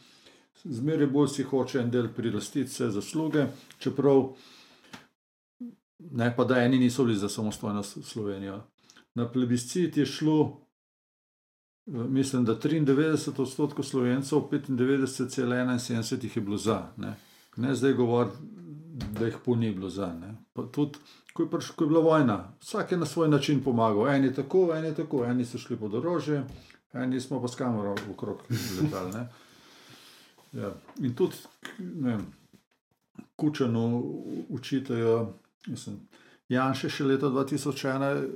[0.64, 3.46] Zmeraj bolj si hoče en del prilastiti vse zasluge,
[3.78, 4.34] čeprav
[6.10, 8.62] ne pa da eni niso bili za samostojno Slovenijo.
[9.14, 10.66] Na plebiscit je šlo,
[11.86, 16.92] eh, mislim, da 93 odstotkov slovencev, 95,71 jih je bilo za.
[16.96, 17.14] Ne,
[17.56, 18.36] ne zdaj govoriti,
[19.12, 20.14] da jih pol ni bilo za.
[20.72, 20.98] Tudi,
[21.32, 24.08] ko je, priš, ko je bila vojna, vsak je na svoj način pomagal.
[24.08, 26.44] Eni tako, eni tako, eni so šli pod orožje,
[26.92, 28.42] eni smo pa s kamero okrog
[28.82, 29.12] letali.
[29.12, 29.28] ne.
[30.52, 30.74] Ja.
[31.00, 31.36] In tudi,
[31.78, 32.26] ne vem,
[33.36, 34.14] Kučanu
[34.48, 35.34] učitajo,
[35.66, 36.00] mislim,
[36.48, 38.28] Janša še leta 2001 je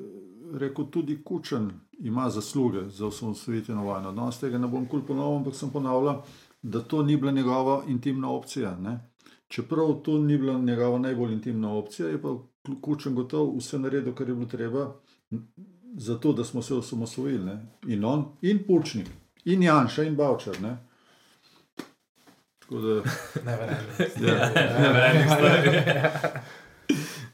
[0.58, 4.12] rekel, tudi Kučan ima zasluge za osamosvojitveno vojno.
[4.12, 6.22] Danes tega ne bom kul ponovil, ampak sem ponavljal,
[6.62, 8.76] da to ni bila njegova intimna opcija.
[8.80, 8.98] Ne?
[9.48, 12.36] Čeprav to ni bila njegova najbolj intimna opcija, je pa
[12.82, 14.92] Kučan gotov vse naredil, kar je bilo treba,
[15.96, 17.44] zato da smo se osamosvojili.
[17.44, 17.66] Ne?
[17.86, 19.08] In on, in Pučnik,
[19.44, 20.60] in Janša, in Bavčar.
[20.62, 20.76] Ne?
[22.58, 22.94] Tako da,
[23.46, 23.84] Ne verjamem.
[23.98, 24.50] ja.
[24.80, 25.70] Ne verjamem, stari.
[25.70, 26.30] Zdaj,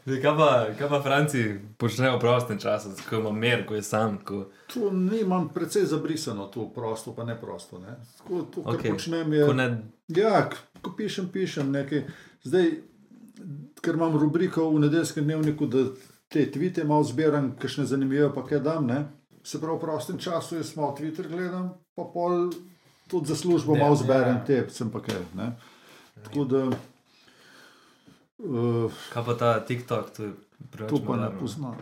[0.04, 1.42] Kaj pa, kaj pa Franci
[1.78, 4.18] počnejo v prostem času, ko ima mir, ko je sam?
[4.18, 4.48] Ko...
[4.74, 7.78] To nimam precej zabrisano, to prosto, pa ne prosto.
[7.78, 7.94] Ne.
[8.18, 8.90] Tako, to, kar okay.
[8.90, 9.46] počnem, je.
[9.46, 9.68] Ko ne,
[10.10, 10.50] Ja,
[10.82, 12.02] ko pišem, pišem nekaj.
[12.42, 12.70] Zdaj,
[13.78, 15.86] ker imam rubriko v nedeljskem dnevniku, da
[16.28, 18.90] te tvite malo zbiram, kakšne zanimive pa kaj dam.
[18.90, 19.04] Ne.
[19.46, 22.50] Se pravi, v prostem času jaz malo Twitter gledam, pa pol
[23.06, 24.44] tudi za službo Ja, malo zberem ja.
[24.46, 25.22] te, sem pa kaj.
[25.38, 25.52] Ne.
[26.26, 26.66] Tako da.
[28.44, 30.32] Uh, kaj pa ta TikTok, to je
[30.68, 31.40] preveč To pa ne moderno.
[31.40, 31.76] poznam.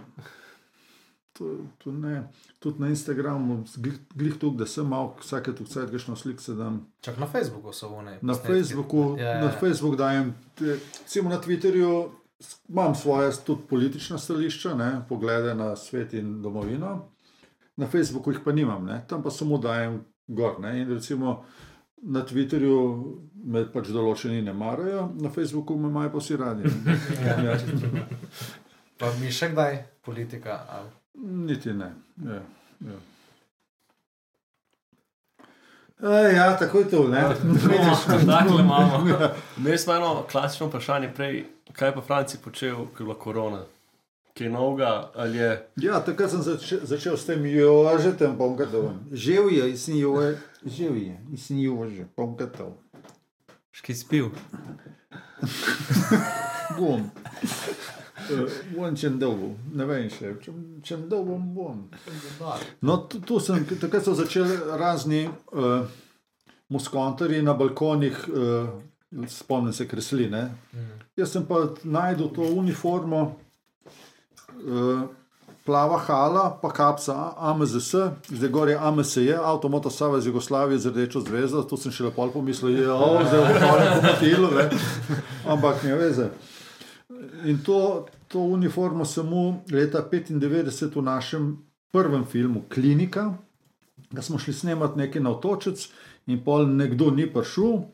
[1.32, 1.44] To,
[1.78, 2.28] to ne.
[2.58, 3.64] Tudi na Instagramu,
[4.11, 6.86] glih, tukaj, da sem malo, vsake tu cajt, kakšno sliko se dam.
[7.00, 8.18] Čak na Facebooku so one.
[8.22, 8.46] Na posnetki.
[8.48, 9.50] Facebooku, Ja, ja, na ja.
[9.52, 12.08] Facebook dajem, te- recimo na Twitterju
[12.68, 17.08] imam svoje tudi politična stališča, ne, poglede na svet in domovino.
[17.76, 19.96] Na Facebooku jih pa nimam, ne, tam pa samo dajem
[20.26, 20.61] gor.
[20.61, 21.44] Ne, in recimo
[22.03, 22.76] na Twitterju
[23.44, 26.72] me pač določeni ne marajo, na Facebooku me imajo pa vsi radi.
[27.24, 27.36] Ja.
[27.51, 27.57] Ja.
[29.01, 30.59] Pa mi še kdaj politika?
[30.68, 30.90] Ali?
[31.46, 31.86] Niti ne.
[32.20, 32.42] Ja,
[32.84, 32.98] ja.
[36.03, 37.09] E, ja, tako je to.
[37.09, 37.22] Ne?
[38.26, 39.01] Takle imamo.
[39.57, 43.62] Imeli smo eno klasično vprašanje prej, kaj je pa Franci počel, ko je bila korona.
[44.41, 48.64] Kaj je novega, ali je Ja, takrat sem začel, začel s tem jožetem, bom ga
[48.64, 48.95] dal.
[49.12, 52.70] Živ je, in sem jože, živ je, in sem jože, bom ga dal.
[53.76, 54.30] Ški spil.
[56.78, 57.05] Bom.
[58.32, 60.32] Uh, bom čem dolgo, ne vem še,
[60.88, 61.84] čem dolgo bom.
[62.80, 65.84] No, tu, tu sem, takrat so začeli razni uh,
[66.72, 68.72] muskontarji na balkonih, uh,
[69.28, 70.47] spomnim se kresline.
[71.20, 73.36] Jaz sem pa najdel to uniformo,
[75.64, 77.90] plava hala, pa kapsa AMZS,
[78.28, 82.26] zdaj gor je AMSJ, Avtomoto Sava iz Jugoslavije z rdečo zvezdo, tu sem še lepo
[82.32, 83.61] pomislil, da je zdaj v
[84.00, 84.48] pomotilo,
[85.52, 86.30] ampak ne veze.
[87.44, 91.52] In to, to uniformo mu leta 95 v našem
[91.92, 93.34] prvem filmu Klinika,
[94.11, 95.88] da smo šli snemati nekaj na otočec
[96.26, 97.84] in pol nekdo ni prišel.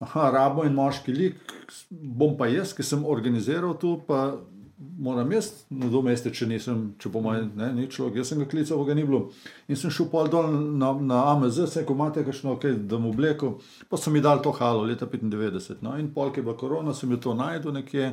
[0.00, 1.52] Aha, rabo in moški lik,
[1.90, 4.38] bom pa jaz, ki sem organiziral to, pa
[4.80, 8.80] moram jaz nadomestiti, če nisem, če po mojem, ne, ni človek, jaz sem ga klical,
[8.80, 9.20] pa ga ni bilo.
[9.68, 13.12] In sem šel pol dol na, na AMZ, se ko imate kakšno, okay, da mu
[13.12, 13.54] obleko,
[13.90, 15.82] pa so mi dali to halo leta 95.
[15.84, 18.12] No, in pol, ki je bila korona, sem jo to najdel nekje,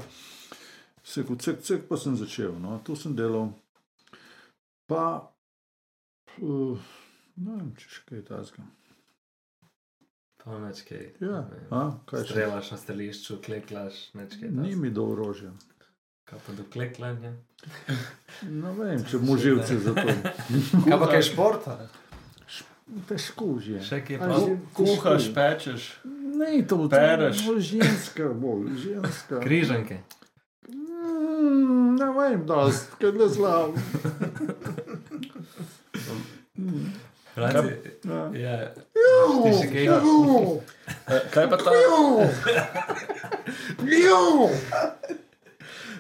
[1.08, 3.54] se kot cek, cek, pa sem začel, no, tu sem delal.
[4.92, 5.06] Pa,
[6.42, 6.92] uh,
[7.40, 8.68] ne vem, če še kaj tazga.
[10.44, 11.10] Pa neč kaj.
[11.20, 12.30] Ja, Ne a, kaj še?
[12.30, 14.52] Strelaš na stališču, kleklaš, neč kaj.
[14.56, 15.52] Ni mi do orožja.
[16.28, 17.32] Kaj pa do kleklanja?
[18.44, 20.04] Ne vem, če mu živci za to.
[20.84, 21.76] Kaj pa kaj športa?
[23.08, 23.80] Težko že.
[23.80, 24.28] Še kaj pa?
[24.36, 25.84] že- kuhaš, pečeš,
[26.38, 27.40] Ne, to Pereš.
[27.48, 29.40] bo ženska, bolj ženska.
[29.42, 30.04] Križanke.
[30.70, 33.74] Mm, ne vem, da je le zlav.
[37.34, 37.74] Franci,
[38.36, 38.54] Ja.
[39.52, 39.88] še kaj?
[41.08, 41.72] Eh, kaj pa ta,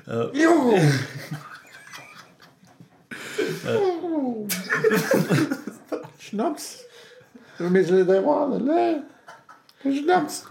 [0.07, 0.31] Uh,
[6.19, 6.63] Šnaps.
[7.59, 9.03] Mislili, da je malo, ne.
[9.81, 10.43] Šnaps.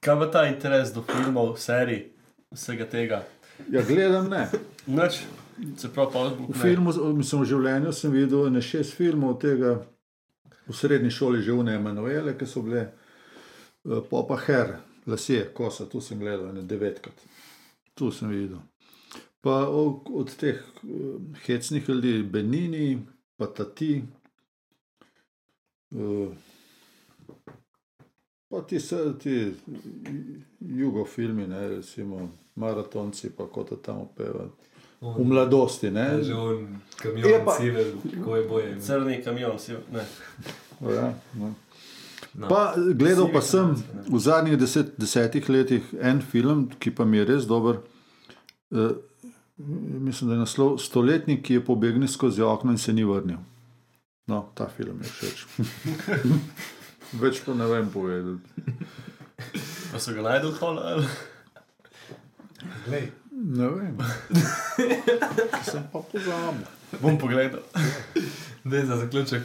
[0.00, 2.12] kaj pa ta interes do filmov, serij,
[2.50, 3.22] vsega tega?
[3.70, 4.48] Ja, gledam ne.
[4.86, 5.22] Noč,
[5.78, 9.76] se pravi, pa V filmu, mislim, v življenju sem videl ne šest filmov, tega
[10.66, 12.88] v srednji šoli že vne Emanuele, ki so bile,
[13.86, 14.76] eh, popa her,
[15.06, 17.14] lasje, kosa, tu sem gledal, ne devetkrat.
[17.94, 18.58] Tu sem videl.
[19.40, 20.90] Pa od teh eh,
[21.46, 22.98] hecnih ljudi, Benini,
[23.36, 24.02] pa Tati,
[25.92, 26.28] eh,
[28.48, 29.52] pa ti, se- ti
[30.60, 34.48] jugofilmi, ne, recimo maratonci, pa kot tam opeva.
[35.00, 36.22] V mladosti, ne?
[36.22, 38.80] Že on, Je kamion, pa- civel, kako je boje.
[38.80, 40.04] Crni kamion, si, ne.
[40.80, 41.54] Ja, no.
[42.34, 42.48] No.
[42.48, 43.74] Pa gledal pa sem
[44.08, 47.80] v zadnjih deset, desetih letih en film, ki pa mi je res dober.
[48.70, 48.96] Uh,
[49.58, 53.40] mislim, da je naslov Stoletnik, ki je pobegnil skozi okno in se ni vrnil.
[54.30, 55.46] No, ta film je všeč.
[57.22, 58.78] Več pa ne vem povedati.
[59.92, 61.10] Pa so ga najdel hol, ali?
[62.86, 63.96] Glej, Ne vem.
[65.70, 66.66] Sem pa pozabil.
[67.00, 67.62] Bom pogledal.
[68.70, 69.42] Dej za zaključek.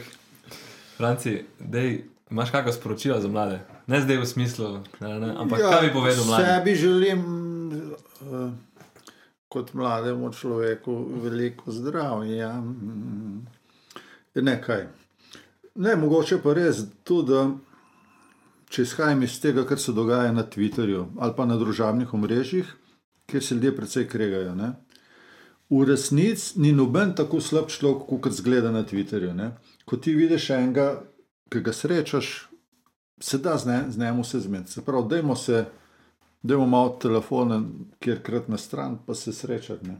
[0.96, 3.60] Franci, dej, imaš kakšno sporočilo za mlade?
[3.86, 4.70] Ne zdaj v smislu,
[5.00, 6.46] ne, ne, ampak ja, kaj bi povedal mladim?
[6.46, 7.20] Sebi želim,
[8.20, 8.50] uh,
[9.48, 12.52] kot mlademu človeku, veliko zdravja.
[12.60, 13.46] Mm.
[14.34, 14.86] Ne kaj.
[15.74, 17.46] Ne, mogoče pa res tudi, da
[18.68, 22.68] če izhajam iz tega, kar se dogaja na Twitterju ali pa na družabnih omrežjih,
[23.30, 24.54] kjer se ljudje precej kregajo.
[24.54, 24.72] Ne?
[25.70, 29.34] V resnici ni noben tako slab človek, kot zgleda na Twitterju.
[29.36, 29.52] Ne?
[29.84, 30.88] Ko ti vidiš enega,
[31.48, 32.48] ki ga srečaš,
[33.20, 34.72] se da z, ne, z njim vse zmeti.
[34.72, 35.64] Se pravi, dajmo se,
[36.42, 37.62] dajmo malo telefona,
[38.00, 39.86] kjerkrat na stran, pa se srečati.
[39.88, 39.96] Ne?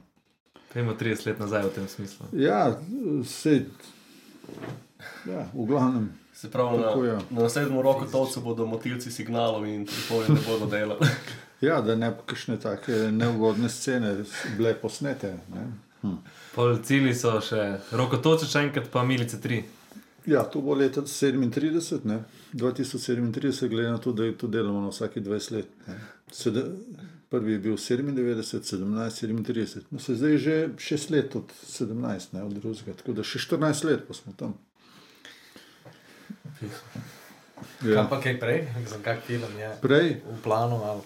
[0.72, 2.26] Pejmo 30 let nazaj v tem smislu.
[2.32, 2.78] Ja,
[3.24, 3.64] se.
[5.26, 6.12] Ja, v glavnem.
[6.34, 7.14] Se pravi, Tako, ja.
[7.14, 11.06] na, na naslednjem roku tovcu bodo motilci signalov in telefoni ne bodo delali.
[11.60, 14.12] Ja, da ne bi kakšne take neugodne scene
[14.56, 15.32] bile posnete.
[15.50, 15.64] Ne?
[16.54, 17.64] Pol cilji so še
[17.98, 19.58] rokotoče, še enkrat pa milice 3.
[20.28, 22.18] Ja, to bo leta 37, ne?
[22.52, 25.68] 2037, glede na to, da to delamo na vsake 20 let.
[25.86, 25.96] Ne?
[26.28, 26.64] Sede,
[27.28, 32.42] prvi je bil 97, 17, 37, no se zdaj že 6 let od 17, ne,
[32.42, 34.54] od drugega, tako da še 14 let pa smo tam.
[37.82, 38.04] ja.
[38.08, 41.02] Pa kaj prej, za kak film je Prej, v planu ali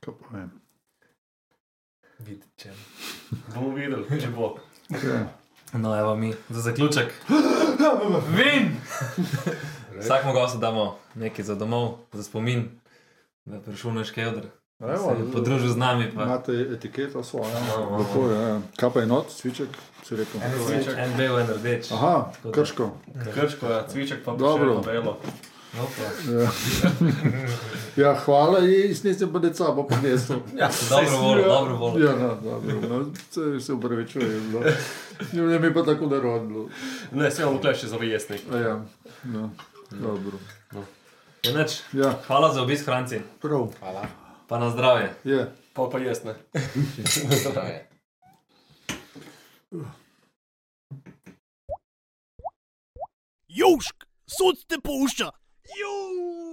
[0.00, 0.50] kaj pa vem.
[2.18, 2.48] videti.
[2.56, 2.70] Če.
[3.54, 4.54] Bomo videli, če bo.
[4.92, 5.26] Ja.
[5.72, 7.12] No, evo mi, za zaključek.
[8.36, 8.76] Vin!
[10.00, 12.68] Vsakmu gostu damo nekaj za domov, za spomin,
[13.44, 14.10] da je prišel naš
[15.18, 16.10] je podružil z nami.
[16.14, 16.22] Pa.
[16.22, 17.46] Imate etiketo svojo.
[17.78, 18.60] No, Lepo, ja, ja.
[18.76, 19.68] Kaj pa je not, cviček,
[20.02, 20.40] si rekel.
[20.42, 20.94] En Cviček.
[20.98, 21.92] En bel, en rdeč.
[21.92, 22.90] Aha, krško.
[23.34, 24.82] Krško, ja, cviček pa Dobro.
[24.82, 25.16] še belo.
[25.72, 26.32] Opa.
[26.32, 26.50] Ja.
[27.96, 30.42] ja, hvala, jaz nisem pa deca, pa ponesel.
[30.56, 32.06] Ja, dobro voljo, dobro voljo.
[32.06, 34.52] Ja, no, dobro, no, se, se upravičujem.
[34.52, 34.60] No.
[35.32, 36.68] Ne mi pa tako narodilo.
[37.12, 38.44] Ne, se tukaj še za vjesnik.
[38.52, 38.84] Ja,
[39.24, 39.50] no,
[39.90, 40.38] dobro.
[41.42, 41.80] Ja, nič.
[41.92, 43.20] Ja, Hvala za obisk, Franci.
[43.40, 44.06] prav, Hvala.
[44.48, 45.14] Pa na zdravje.
[45.24, 45.48] je.
[45.72, 46.34] Pa pa jaz ne.
[47.48, 47.88] Zdravje.
[53.48, 55.41] Južk, sod te pušča.
[55.78, 56.51] You!